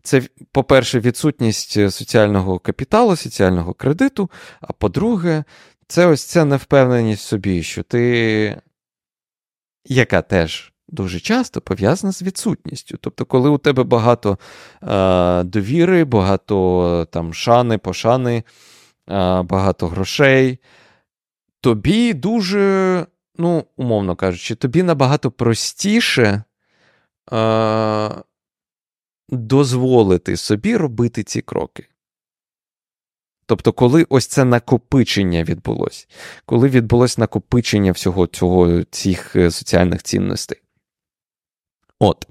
Це, 0.03 0.23
по-перше, 0.53 1.01
відсутність 1.01 1.73
соціального 1.73 2.59
капіталу, 2.59 3.17
соціального 3.17 3.75
кредиту. 3.75 4.31
А 4.61 4.73
по-друге, 4.73 5.45
це 5.89 6.07
ось 6.07 6.23
ця 6.25 6.45
невпевненість 6.45 7.23
собі, 7.23 7.63
що 7.63 7.83
ти, 7.83 8.61
яка 9.85 10.23
теж 10.23 10.73
дуже 10.89 11.21
часто 11.21 11.61
пов'язана 11.61 12.13
з 12.13 12.23
відсутністю. 12.23 12.99
Тобто, 13.01 13.25
коли 13.25 13.51
у 13.51 13.59
тебе 13.59 13.83
багато 13.83 14.39
е, 14.83 15.43
довіри, 15.43 16.05
багато 16.05 17.09
там 17.11 17.35
шани, 17.35 17.79
пошани, 17.79 18.37
е, 18.37 18.43
багато 19.09 19.89
грошей, 19.89 20.59
тобі 21.61 22.15
дуже, 22.15 23.07
ну, 23.39 23.65
умовно 23.77 24.17
кажучи, 24.17 24.55
тобі 24.55 24.83
набагато 24.83 25.31
простіше. 25.31 26.43
Е, 27.33 28.11
Дозволити 29.29 30.37
собі 30.37 30.77
робити 30.77 31.25
ці 31.25 31.43
кроки. 31.43 31.89
Тобто, 33.47 33.73
коли 33.73 34.07
ось 34.09 34.27
це 34.27 34.45
накопичення 34.45 35.45
відбулося, 35.45 36.07
коли 36.45 36.69
відбулось 36.69 37.19
накопичення 37.19 37.93
всього 37.93 38.27
цього 38.27 38.85
цих 38.85 39.37
е, 39.37 39.51
соціальних 39.51 40.03
цінностей. 40.03 40.63
От. 41.99 42.27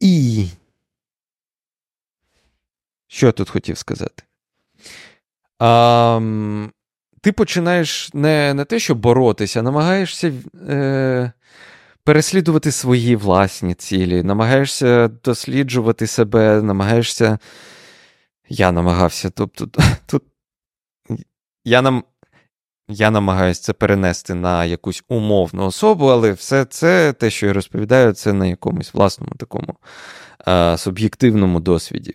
І. 0.00 0.46
Що 3.06 3.26
я 3.26 3.32
тут 3.32 3.50
хотів 3.50 3.78
сказати? 3.78 4.22
А, 5.66 6.20
Ти 7.20 7.32
починаєш 7.32 8.14
не 8.14 8.54
не 8.54 8.64
те, 8.64 8.78
що 8.78 8.94
боротися, 8.94 9.60
а 9.60 9.62
намагаєшся 9.62 10.32
е, 10.68 11.32
переслідувати 12.04 12.72
свої 12.72 13.16
власні 13.16 13.74
цілі, 13.74 14.22
намагаєшся 14.22 15.08
досліджувати 15.08 16.06
себе, 16.06 16.62
намагаєшся. 16.62 17.38
Я 18.48 18.72
намагався. 18.72 19.30
Тобто, 19.30 19.68
тут 20.06 20.22
я 21.64 21.82
нам 21.82 22.04
я 22.88 23.10
намагаюся 23.10 23.62
це 23.62 23.72
перенести 23.72 24.34
на 24.34 24.64
якусь 24.64 25.04
умовну 25.08 25.66
особу, 25.66 26.06
але 26.06 26.32
все 26.32 26.64
це, 26.64 27.12
те, 27.12 27.30
що 27.30 27.46
я 27.46 27.52
розповідаю, 27.52 28.12
це 28.12 28.32
на 28.32 28.46
якомусь 28.46 28.94
власному 28.94 29.32
такому 29.36 29.74
а, 30.38 30.76
суб'єктивному 30.78 31.60
досвіді. 31.60 32.14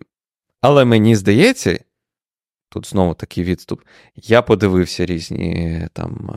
Але 0.62 0.86
мені 0.86 1.16
здається, 1.16 1.80
тут 2.70 2.88
знову 2.88 3.14
такий 3.14 3.44
відступ, 3.44 3.82
я 4.16 4.42
подивився 4.42 5.06
різні 5.06 5.88
там, 5.94 6.32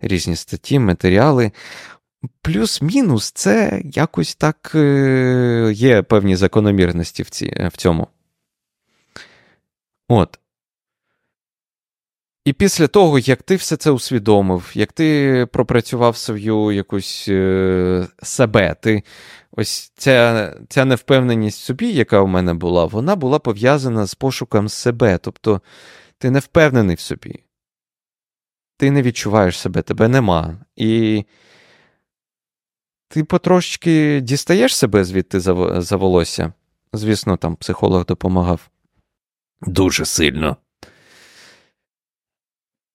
різні 0.00 0.36
статті, 0.36 0.78
матеріали. 0.78 1.52
Плюс-мінус, 2.42 3.32
це 3.32 3.82
якось 3.84 4.34
так 4.34 4.72
е, 4.74 5.70
є 5.74 6.02
певні 6.02 6.36
закономірності 6.36 7.22
в, 7.22 7.28
в 7.68 7.76
цьому. 7.76 8.08
От. 10.08 10.39
І 12.44 12.52
після 12.52 12.88
того, 12.88 13.18
як 13.18 13.42
ти 13.42 13.56
все 13.56 13.76
це 13.76 13.90
усвідомив, 13.90 14.70
як 14.74 14.92
ти 14.92 15.46
пропрацював 15.52 16.16
свою 16.16 16.72
якусь 16.72 17.26
е, 17.28 18.08
себе, 18.22 18.76
ти 18.82 19.02
ось 19.52 19.92
ця 19.96 20.54
ця 20.68 20.84
невпевненість 20.84 21.60
в 21.60 21.64
собі, 21.64 21.92
яка 21.92 22.20
у 22.20 22.26
мене 22.26 22.54
була, 22.54 22.84
вона 22.84 23.16
була 23.16 23.38
пов'язана 23.38 24.06
з 24.06 24.14
пошуком 24.14 24.68
себе. 24.68 25.18
Тобто 25.18 25.60
ти 26.18 26.30
не 26.30 26.38
впевнений 26.38 26.96
в 26.96 27.00
собі, 27.00 27.44
ти 28.76 28.90
не 28.90 29.02
відчуваєш 29.02 29.58
себе, 29.58 29.82
тебе 29.82 30.08
нема. 30.08 30.60
І 30.76 31.24
ти 33.08 33.24
потрошки 33.24 34.20
дістаєш 34.20 34.76
себе 34.76 35.04
звідти 35.04 35.40
за, 35.40 35.80
за 35.80 35.96
волосся. 35.96 36.52
Звісно, 36.92 37.36
там 37.36 37.56
психолог 37.56 38.06
допомагав. 38.06 38.70
Дуже 39.62 40.04
сильно. 40.04 40.56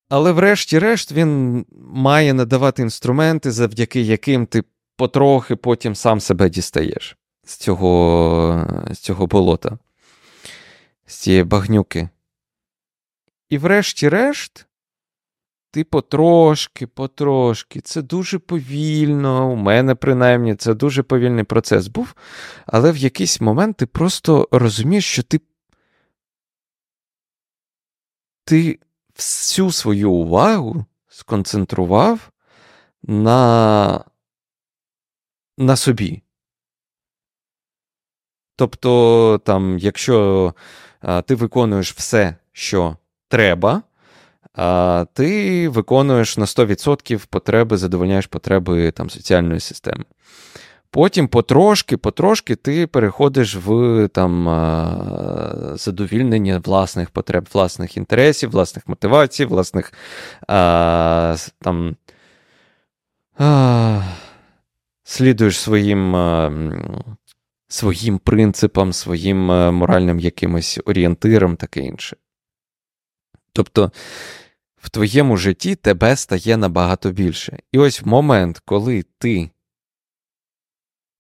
Але, 0.09 0.31
врешті-решт, 0.31 1.11
він 1.11 1.65
має 1.81 2.33
надавати 2.33 2.81
інструменти, 2.81 3.51
завдяки 3.51 4.01
яким 4.01 4.45
ти 4.45 4.63
потрохи 4.95 5.55
потім 5.55 5.95
сам 5.95 6.19
себе 6.19 6.49
дістаєш 6.49 7.17
з 7.43 7.55
цього, 7.55 8.85
з 8.91 8.99
цього 8.99 9.27
болота, 9.27 9.77
з 11.05 11.15
цієї 11.15 11.43
багнюки. 11.43 12.09
І, 13.49 13.57
врешті-решт, 13.57 14.67
ти 15.71 15.83
потрошки, 15.83 16.87
потрошки, 16.87 17.81
це 17.81 18.01
дуже 18.01 18.39
повільно, 18.39 19.51
у 19.51 19.55
мене 19.55 19.95
принаймні 19.95 20.55
це 20.55 20.73
дуже 20.73 21.03
повільний 21.03 21.43
процес 21.43 21.87
був, 21.87 22.15
але 22.65 22.91
в 22.91 22.97
якийсь 22.97 23.41
момент 23.41 23.77
ти 23.77 23.85
просто 23.85 24.47
розумієш, 24.51 25.05
що 25.05 25.23
ти. 25.23 25.41
Ти 28.43 28.79
всю 29.15 29.71
свою 29.71 30.11
увагу 30.11 30.85
сконцентрував 31.07 32.31
на, 33.03 34.03
на 35.57 35.75
собі. 35.75 36.21
Тобто, 38.55 39.41
там, 39.45 39.77
якщо 39.79 40.53
а, 41.01 41.21
ти 41.21 41.35
виконуєш 41.35 41.93
все, 41.93 42.35
що 42.51 42.97
треба, 43.27 43.81
а, 44.53 45.05
ти 45.13 45.69
виконуєш 45.69 46.37
на 46.37 46.45
100% 46.45 47.25
потреби, 47.27 47.77
задовольняєш 47.77 48.27
потреби 48.27 48.91
там, 48.91 49.09
соціальної 49.09 49.59
системи. 49.59 50.05
Потім 50.95 51.27
потрошки, 51.27 51.97
потрошки 51.97 52.55
ти 52.55 52.87
переходиш 52.87 53.55
в 53.55 54.07
там 54.07 54.45
задовільнення 55.77 56.61
власних 56.65 57.09
потреб, 57.09 57.47
власних 57.53 57.97
інтересів, 57.97 58.51
власних 58.51 58.87
мотивацій, 58.87 59.45
власних 59.45 59.93
а, 60.47 61.35
там 61.61 61.95
а, 63.37 64.01
слідуєш 65.03 65.59
своїм 65.59 66.15
своїм 67.67 68.17
принципам, 68.17 68.93
своїм 68.93 69.45
моральним 69.75 70.19
якимось 70.19 70.79
орієнтирам, 70.85 71.55
таке 71.55 71.79
інше. 71.79 72.17
Тобто 73.53 73.91
в 74.77 74.89
твоєму 74.89 75.37
житті 75.37 75.75
тебе 75.75 76.15
стає 76.15 76.57
набагато 76.57 77.11
більше. 77.11 77.59
І 77.71 77.79
ось 77.79 78.01
в 78.01 78.07
момент, 78.07 78.61
коли 78.65 79.03
ти 79.17 79.49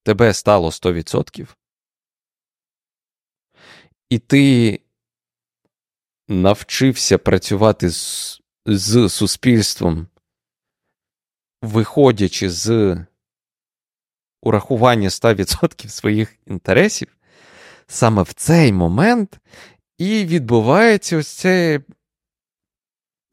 тебе 0.05 0.33
стало 0.33 0.69
100%, 0.69 1.47
і 4.09 4.19
ти 4.19 4.79
навчився 6.27 7.17
працювати 7.17 7.89
з, 7.89 8.41
з 8.65 9.09
суспільством, 9.09 10.07
виходячи 11.61 12.49
з 12.49 12.97
урахування 14.41 15.09
100% 15.09 15.87
своїх 15.89 16.35
інтересів, 16.47 17.17
саме 17.87 18.21
в 18.21 18.33
цей 18.33 18.73
момент 18.73 19.39
і 19.97 20.25
відбувається 20.25 21.17
ось 21.17 21.27
це 21.27 21.81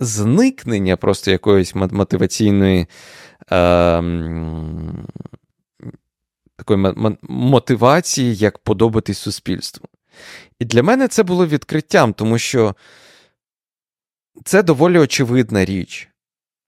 зникнення 0.01 0.97
просто 0.97 1.31
якоїсь 1.31 1.75
мотиваційної. 1.75 2.87
Е, 3.51 4.03
такої 6.65 6.95
мотивації, 7.23 8.37
як 8.37 8.59
подобатись 8.59 9.19
суспільству. 9.19 9.89
І 10.59 10.65
для 10.65 10.83
мене 10.83 11.09
це 11.09 11.23
було 11.23 11.47
відкриттям, 11.47 12.13
тому 12.13 12.39
що 12.39 12.77
це 14.45 14.63
доволі 14.63 14.99
очевидна 14.99 15.65
річ, 15.65 16.09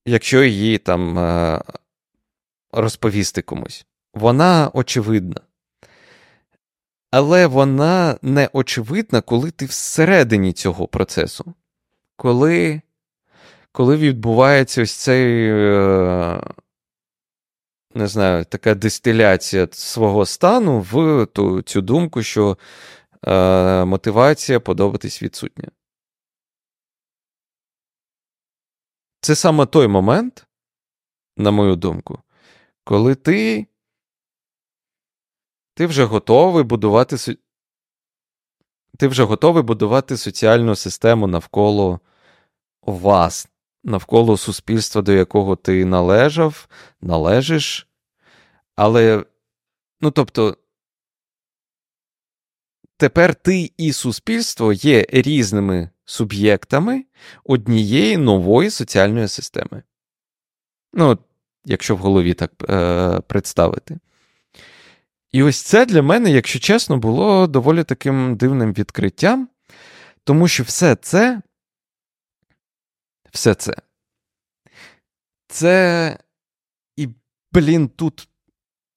якщо 0.07 0.45
її 0.45 0.79
там 0.79 1.19
е, 1.19 1.63
розповісти 2.73 3.43
комусь. 3.43 3.87
Вона 4.15 4.71
очевидна. 4.73 5.41
Але 7.11 7.47
вона 7.47 8.19
не 8.23 8.49
очевидна, 8.53 9.21
коли 9.21 9.51
ти 9.51 9.67
всередині 9.67 10.53
цього 10.53 10.89
процесу. 10.89 11.55
Коли 12.17 12.81
коли 13.73 13.97
відбувається 13.97 14.83
ось 14.83 14.93
цей, 14.93 15.51
е, 15.51 16.41
не 17.95 18.07
знаю, 18.07 18.45
така 18.45 18.75
дистиляція 18.75 19.69
свого 19.73 20.27
стану 20.27 20.81
в 20.81 21.27
ту, 21.27 21.63
цю 21.63 21.81
думку, 21.81 22.23
що 22.23 22.59
е, 23.27 23.85
мотивація 23.85 24.61
подобатись 24.61 25.23
відсутня. 25.23 25.71
Це 29.21 29.35
саме 29.35 29.67
той 29.67 29.89
момент, 29.89 30.47
на 31.37 31.51
мою 31.51 31.77
думку, 31.77 32.23
коли 32.85 33.15
ти 33.15 33.67
ти 35.75 35.87
вже 35.87 36.05
готовий 36.05 36.65
будувати 36.65 37.17
ти 38.99 39.09
вже 39.09 39.25
готовий 39.25 39.63
будувати 39.63 40.17
соціальну 40.17 40.77
систему 40.77 41.27
навколо 41.27 42.01
вас, 42.83 43.49
навколо 43.85 44.37
суспільства, 44.37 45.03
до 45.03 45.13
якого 45.13 45.57
ти 45.57 45.85
належав, 45.85 46.69
належиш. 47.01 47.89
Але, 48.77 49.25
ну 50.01 50.11
тобто, 50.11 50.57
тепер 52.97 53.35
ти 53.35 53.73
і 53.77 53.93
суспільство 53.93 54.73
є 54.73 55.07
різними 55.09 55.91
суб'єктами 56.05 57.05
однієї 57.45 58.17
нової 58.17 58.71
соціальної 58.71 59.29
системи. 59.29 59.83
Ну, 60.93 61.19
якщо 61.65 61.97
в 61.97 61.99
голові 61.99 62.35
так 62.35 62.53
е, 62.71 63.21
представити. 63.21 63.99
І 65.33 65.43
ось 65.43 65.61
це 65.61 65.87
для 65.87 66.03
мене, 66.03 66.31
якщо 66.31 66.59
чесно, 66.59 66.97
було 66.97 67.47
доволі 67.47 67.85
таким 67.85 68.37
дивним 68.37 68.73
відкриттям, 68.73 69.49
тому 70.25 70.49
що 70.49 70.63
все 70.63 70.95
це, 70.97 71.43
все 73.35 73.55
це, 73.55 73.75
це, 75.49 76.19
і, 76.97 77.09
блін, 77.53 77.89
тут 77.89 78.29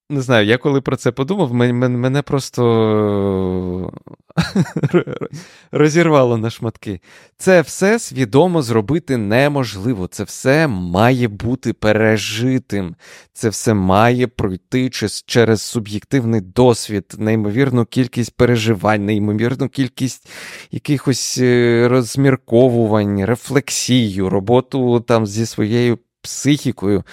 не 0.10 0.22
знаю, 0.22 0.48
я 0.48 0.58
коли 0.58 0.82
про 0.82 0.96
це 0.96 1.12
подумав, 1.12 1.54
мене 1.54 2.22
просто 2.22 3.94
розірвало 5.72 6.38
на 6.38 6.50
шматки. 6.50 7.00
Це 7.38 7.62
все 7.62 8.00
свідомо 8.00 8.62
зробити 8.62 9.18
неможливо. 9.18 10.08
Це 10.08 10.24
все 10.24 10.68
має 10.68 11.28
бути 11.28 11.74
пережитим. 11.74 12.96
Це 13.34 13.50
все 13.50 13.74
має 13.74 14.28
пройти 14.28 14.90
через 15.26 15.62
суб'єктивний 15.62 16.42
досвід, 16.42 17.16
неймовірну 17.18 17.86
кількість 17.86 18.36
переживань, 18.38 19.06
неймовірну 19.06 19.70
кількість 19.70 20.30
якихось 20.72 21.38
е, 21.42 21.88
розмірковувань, 21.88 23.26
рефлексію, 23.26 24.30
роботу 24.30 25.00
там 25.00 25.28
зі 25.28 25.46
своєю 25.46 25.98
психікою, 26.28 27.04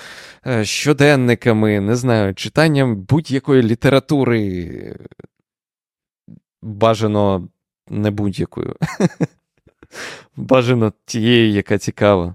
е, 0.47 0.65
щоденниками, 0.65 1.81
не 1.81 1.97
знаю, 1.97 2.35
читанням 2.35 2.97
будь-якої 2.97 3.62
літератури. 3.62 4.99
Бажано 6.62 7.49
не 7.89 8.11
будь-якою. 8.11 8.77
Бажано 10.37 10.93
тією, 11.05 11.51
яка 11.51 11.79
цікава. 11.79 12.35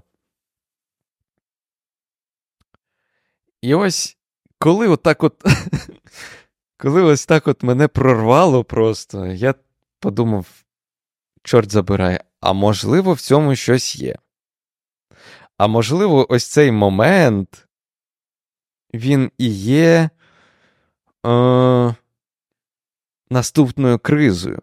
І 3.62 3.74
ось 3.74 4.18
коли 4.58 4.88
отак 4.88 5.24
от. 5.24 5.44
Коли 6.76 7.02
ось 7.02 7.26
так 7.26 7.48
от 7.48 7.62
мене 7.62 7.88
прорвало 7.88 8.64
просто, 8.64 9.26
я 9.26 9.54
подумав, 9.98 10.46
чорт 11.42 11.72
забирай, 11.72 12.20
а 12.40 12.52
можливо, 12.52 13.12
в 13.12 13.20
цьому 13.20 13.56
щось 13.56 13.96
є. 13.96 14.16
А 15.60 15.66
можливо, 15.66 16.26
ось 16.32 16.46
цей 16.46 16.72
момент 16.72 17.68
він 18.94 19.30
і 19.38 19.48
є 19.64 20.10
е, 21.26 21.94
наступною 23.30 23.98
кризою. 23.98 24.62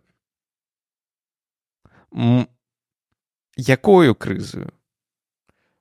М- 2.15 2.47
Якою 3.57 4.15
кризою? 4.15 4.69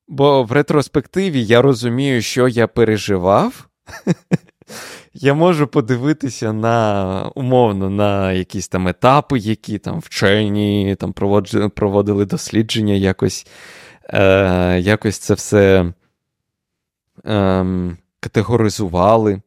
Бо 0.08 0.44
в 0.44 0.52
ретроспективі 0.52 1.44
я 1.44 1.62
розумію, 1.62 2.22
що 2.22 2.48
я 2.48 2.66
переживав. 2.66 3.68
Я 5.14 5.34
можу 5.34 5.66
подивитися 5.66 6.52
на 6.52 7.30
умовно 7.34 7.90
на 7.90 8.32
якісь 8.32 8.68
там 8.68 8.88
етапи, 8.88 9.38
які 9.38 9.78
там 9.78 10.00
вчені 10.00 10.96
там 11.00 11.12
проводили 11.70 12.24
дослідження 12.24 12.94
якось 12.94 13.46
е, 14.08 14.80
якось 14.80 15.18
це 15.18 15.34
все 15.34 15.92
е, 17.26 17.66
категоризували. 18.20 19.40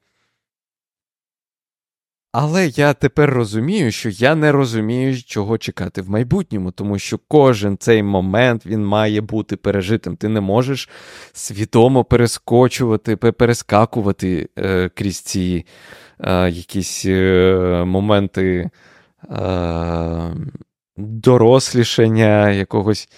Але 2.32 2.68
я 2.68 2.93
тепер 2.93 3.30
розумію, 3.30 3.91
що 3.91 4.10
я 4.10 4.36
не 4.36 4.51
розумію, 4.51 5.24
чого 5.24 5.57
чекати 5.57 6.01
в 6.01 6.10
майбутньому, 6.10 6.72
тому 6.72 6.99
що 6.99 7.20
кожен 7.28 7.78
цей 7.78 8.03
момент 8.03 8.66
він 8.66 8.86
має 8.86 9.22
бути 9.22 9.55
пережитим. 9.55 10.16
Ти 10.16 10.28
не 10.28 10.41
можеш 10.41 10.89
свідомо 11.34 12.03
перескочувати, 12.03 13.16
перескакувати 13.16 14.49
е, 14.57 14.89
крізь 14.89 15.20
ці 15.20 15.66
е, 16.20 16.49
якісь 16.49 17.05
е, 17.05 17.84
моменти 17.86 18.70
е, 19.30 20.34
дорослішання 20.97 22.49
якогось. 22.51 23.10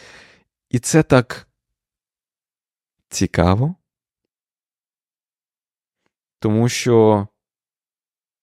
І 0.72 0.80
це 0.80 1.03
так 1.03 1.47
цікаво. 3.09 3.76
Тому 6.39 6.69
що, 6.69 7.28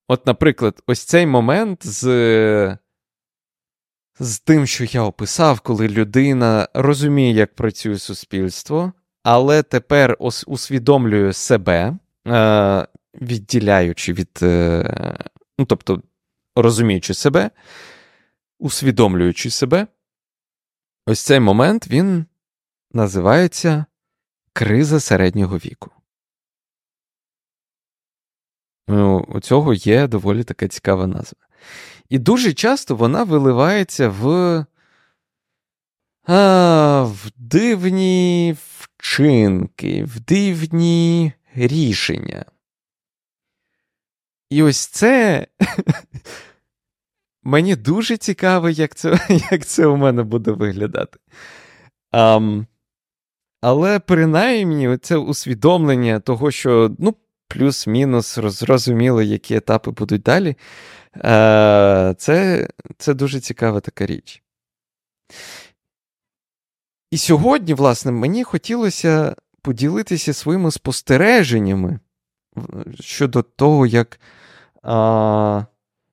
от, 0.09 0.27
наприклад, 0.27 0.83
ось 0.87 1.05
цей 1.05 1.27
момент 1.27 1.87
з 1.87 2.79
з 4.21 4.41
тим, 4.41 4.67
що 4.67 4.85
я 4.85 5.03
описав, 5.03 5.61
коли 5.61 5.89
людина 5.89 6.69
розуміє, 6.75 7.33
як 7.33 7.55
працює 7.55 7.99
суспільство, 7.99 8.93
але 9.23 9.63
тепер 9.63 10.17
усвідомлює 10.47 11.33
себе, 11.33 11.99
е, 12.27 12.87
відділяючи 13.15 14.13
від, 14.13 14.39
е, 14.43 15.19
ну, 15.59 15.67
тобто, 15.67 16.03
розуміючи 16.57 17.15
себе, 17.15 17.51
усвідомлюючи 18.59 19.51
себе, 19.51 19.87
Ось 21.11 21.21
цей 21.21 21.41
момент 21.41 21.89
він 21.89 22.27
називається 22.93 23.85
криза 24.53 25.01
середнього 25.01 25.57
віку. 25.57 25.91
Ну, 28.89 29.19
У 29.29 29.41
цього 29.41 29.75
є 29.75 30.07
доволі 30.07 30.45
така 30.45 30.69
цікава 30.69 31.07
назва. 31.07 31.41
І 32.09 32.19
дуже 32.19 32.53
часто 32.53 32.97
вона 32.97 33.25
виливається 33.25 34.09
в 34.09 34.27
а, 36.27 37.03
в 37.03 37.31
дивні 37.37 38.57
вчинки, 38.79 40.05
в 40.05 40.21
дивні 40.21 41.33
рішення. 41.55 42.45
І 44.51 44.63
ось 44.63 44.87
це 44.87 45.47
Мені 47.49 47.77
дуже 47.77 48.17
цікаво, 48.17 48.69
як 48.69 48.95
це 48.95 49.19
як 49.51 49.67
це 49.67 49.87
у 49.87 49.97
мене 49.97 50.23
буде 50.23 50.51
виглядати. 50.51 51.19
Um, 52.13 52.67
але 53.61 53.99
принаймні 53.99 54.99
це 54.99 55.17
усвідомлення 55.17 56.21
того, 56.21 56.51
що 56.51 56.95
ну, 56.99 57.15
плюс-мінус 57.49 58.39
зрозуміло, 58.39 59.23
які 59.23 59.57
етапи 59.57 59.91
будуть 59.91 60.23
далі. 60.23 60.57
Uh, 61.15 62.15
це, 62.15 62.69
це 62.99 63.15
дуже 63.15 63.41
цікава 63.41 63.81
така 63.81 64.07
річ. 64.07 64.43
І 67.11 67.19
сьогодні, 67.19 67.75
власне, 67.75 68.13
мені 68.13 68.45
хотілося 68.45 69.37
поділитися 69.63 70.33
своїми 70.33 70.71
спостереженнями 70.71 72.01
щодо 73.01 73.43
того, 73.43 73.87
як. 73.87 74.21
Uh, 74.83 75.67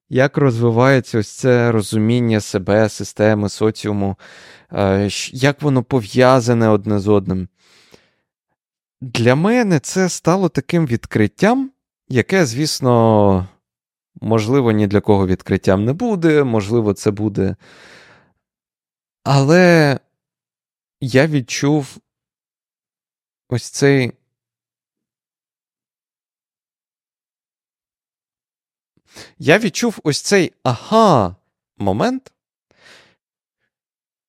як 0.10 0.38
розвивається 0.38 1.20
ось 1.20 1.30
це 1.30 1.72
розуміння 1.72 2.41
себе, 2.41 2.89
системи, 2.89 3.49
соціуму, 3.49 4.16
е, 4.74 5.10
як 5.32 5.62
воно 5.62 5.84
пов'язане 5.84 6.68
одне 6.68 6.99
з 6.99 7.08
одним? 7.08 7.47
Для 9.01 9.36
мене 9.36 9.80
це 9.80 10.10
стало 10.10 10.49
таким 10.49 10.86
відкриттям, 10.86 11.72
яке, 12.10 12.45
звісно, 12.45 13.47
можливо, 14.22 14.72
ні 14.72 14.88
для 14.88 15.01
кого 15.01 15.28
відкриттям 15.28 15.86
не 15.86 15.93
буде, 15.93 16.43
можливо, 16.43 16.93
це 16.93 17.12
буде. 17.12 17.56
Але 19.24 19.99
я 21.01 21.28
відчув 21.28 21.97
ось 23.49 23.70
цей 23.70 24.12
я 29.39 29.59
відчув 29.59 29.99
ось 30.03 30.22
цей 30.22 30.53
ага 30.63 31.36
момент. 31.78 32.32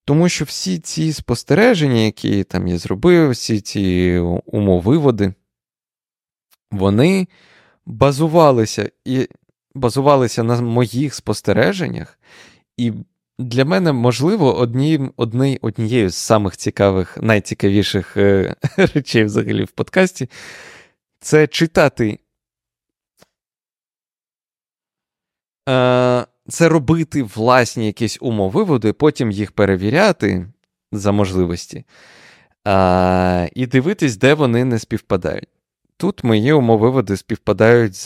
Тому 0.05 0.29
що 0.29 0.45
всі 0.45 0.79
ці 0.79 1.13
спостереження, 1.13 2.01
які 2.01 2.45
там 2.45 2.69
я 2.69 2.79
зробив, 2.79 3.31
всі 3.31 3.61
ці 3.61 4.19
умовиводи, 4.47 5.35
вони 6.71 7.29
базувалися 7.87 8.91
і 9.05 9.29
базувалися 9.75 10.43
на 10.43 10.61
моїх 10.61 11.15
спостереженнях, 11.15 12.19
і 12.77 12.93
для 13.39 13.65
мене, 13.65 13.93
можливо, 13.93 14.57
одні, 14.57 15.11
одні, 15.17 15.59
однією 15.63 16.11
з 16.11 16.17
самих 16.17 16.57
цікавих, 16.57 17.19
найцікавіших 17.23 18.17
е, 18.17 18.55
речей 18.77 19.25
взагалі 19.25 19.65
в 19.65 19.71
подкасті 19.71 20.31
це 21.21 21.47
читати. 21.47 22.11
Е, 22.11 22.19
це 26.49 26.69
робити 26.69 27.23
власні 27.23 27.87
якісь 27.87 28.19
умовиводи, 28.21 28.93
потім 28.93 29.31
їх 29.31 29.53
перевіряти 29.53 30.47
за 30.93 31.13
можливості, 31.13 31.85
а, 32.65 33.49
і 33.55 33.67
дивитись, 33.67 34.17
де 34.17 34.35
вони 34.35 34.65
не 34.65 34.79
співпадають. 34.79 35.49
Тут 35.97 36.25
мої 36.25 36.53
умовиводи 36.53 37.17
співпадають 37.17 37.95
з, 37.95 38.05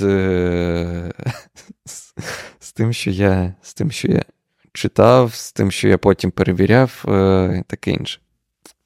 з, 1.85 2.15
з, 2.61 2.73
тим, 2.73 2.93
що 2.93 3.11
я, 3.11 3.55
з 3.63 3.75
тим, 3.75 3.91
що 3.91 4.09
я 4.09 4.25
читав, 4.73 5.35
з 5.35 5.53
тим, 5.53 5.71
що 5.71 5.89
я 5.89 5.99
потім 5.99 6.31
перевіряв, 6.31 7.05
е, 7.09 7.57
і 7.61 7.71
таке 7.71 7.91
інше. 7.91 8.21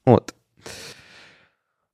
От. 0.05 0.34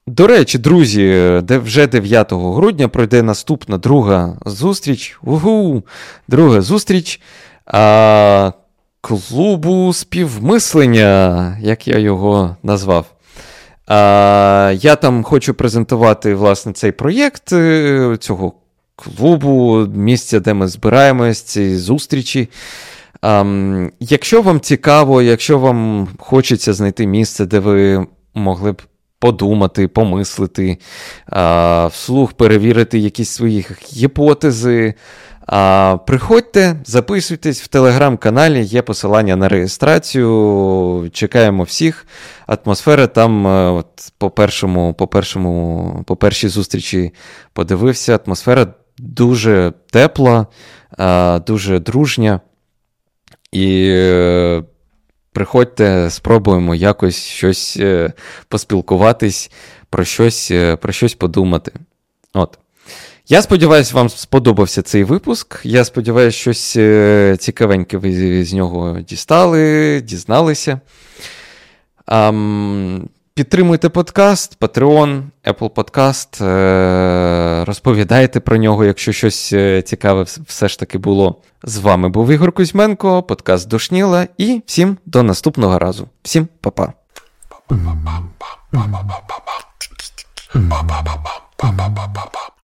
До 0.08 0.28
речі, 0.28 0.58
друзі, 0.58 1.40
де 1.44 1.58
вже 1.58 1.88
9 1.88 2.34
грудня 2.34 2.88
пройде 2.88 3.24
наступна 3.24 3.78
друга 3.78 4.38
зустріч. 4.46 5.20
Угу! 5.24 5.84
Друга 6.28 6.62
зустріч 6.62 7.22
а, 7.66 8.52
клубу 9.02 9.94
співмислення, 9.94 11.58
як 11.62 11.88
я 11.88 11.98
його 11.98 12.56
назвав. 12.64 13.06
А, 13.88 14.74
Я 14.82 14.96
там 14.96 15.24
хочу 15.24 15.54
презентувати 15.54 16.36
власне, 16.36 16.74
цей 16.74 16.92
проєкт 16.92 17.54
е, 17.54 18.18
цього 18.20 18.54
клубу, 18.96 19.86
місця, 19.96 20.40
де 20.40 20.54
ми 20.54 20.68
збираємось, 20.68 21.42
ці 21.42 21.78
зустрічі. 21.78 22.50
А, 23.22 23.46
Якщо 24.00 24.42
вам 24.42 24.60
цікаво, 24.60 25.22
якщо 25.22 25.60
вам 25.60 26.08
хочеться 26.20 26.74
знайти 26.74 27.08
місце, 27.08 27.46
де 27.46 27.60
ви 27.60 28.08
могли 28.34 28.72
б 28.72 28.82
подумати, 29.22 29.88
помислити, 29.88 30.78
а, 31.26 31.88
вслух 31.88 32.34
перевірити 32.34 33.00
якісь 33.00 33.30
свої 33.30 33.66
гіпотези. 33.94 34.94
А, 35.48 35.98
Приходьте, 36.08 36.76
записуйтесь 36.86 37.62
в 37.62 37.68
телеграм-каналі, 37.68 38.64
є 38.64 38.82
посилання 38.82 39.36
на 39.36 39.50
реєстрацію. 39.50 41.10
Чекаємо 41.14 41.64
всіх. 41.64 42.08
Атмосфера 42.48 43.08
там, 43.08 43.48
е, 43.48 43.70
от 43.70 43.88
по 44.18 44.30
першому, 44.30 44.94
по 44.94 45.08
першому, 45.08 46.04
по 46.08 46.16
першій 46.16 46.48
зустрічі 46.48 47.14
подивився. 47.54 48.20
Атмосфера 48.26 48.68
дуже 48.98 49.74
тепла, 49.92 50.48
дуже 51.48 51.80
дружня. 51.80 52.40
І 53.52 53.88
е, 53.90 54.64
приходьте, 55.34 56.10
спробуємо 56.10 56.76
якось 56.76 57.24
щось 57.24 57.78
е, 57.80 58.14
поспілкуватись, 58.48 59.52
про 59.90 60.04
щось, 60.06 60.52
про 60.80 60.94
щось 60.94 61.14
подумати. 61.14 61.72
От. 62.34 62.58
Я 63.28 63.42
сподіваюся, 63.42 63.96
вам 63.96 64.10
сподобався 64.10 64.82
цей 64.82 65.04
випуск. 65.04 65.60
Я 65.64 65.86
сподіваюся, 65.86 66.38
щось 66.38 66.76
е, 66.78 67.38
цікавеньке 67.40 67.98
ви 67.98 68.44
з 68.46 68.54
нього 68.54 69.00
дістали, 69.02 70.02
дізналися. 70.02 70.80
Um, 72.08 73.08
підтримуйте 73.42 73.90
подкаст, 73.90 74.60
Patreon, 74.60 75.24
Apple 75.46 75.70
Podcast. 75.70 76.46
Е, 76.46 77.66
розповідайте 77.66 78.40
про 78.40 78.58
нього, 78.58 78.86
якщо 78.86 79.12
щось 79.12 79.54
е, 79.54 79.82
цікаве 79.82 80.24
все 80.24 80.68
ж 80.68 80.80
таки 80.80 80.98
було. 80.98 81.42
З 81.64 81.78
вами 81.78 82.10
був 82.10 82.32
Ігор 82.32 82.52
Кузьменко, 82.52 83.24
подкаст 83.24 83.70
Душніла, 83.70 84.28
і 84.38 84.62
всім 84.66 84.98
до 85.06 85.24
наступного 85.24 85.80
разу. 85.80 86.08
Всім 86.24 86.48
па-па. 86.62 86.94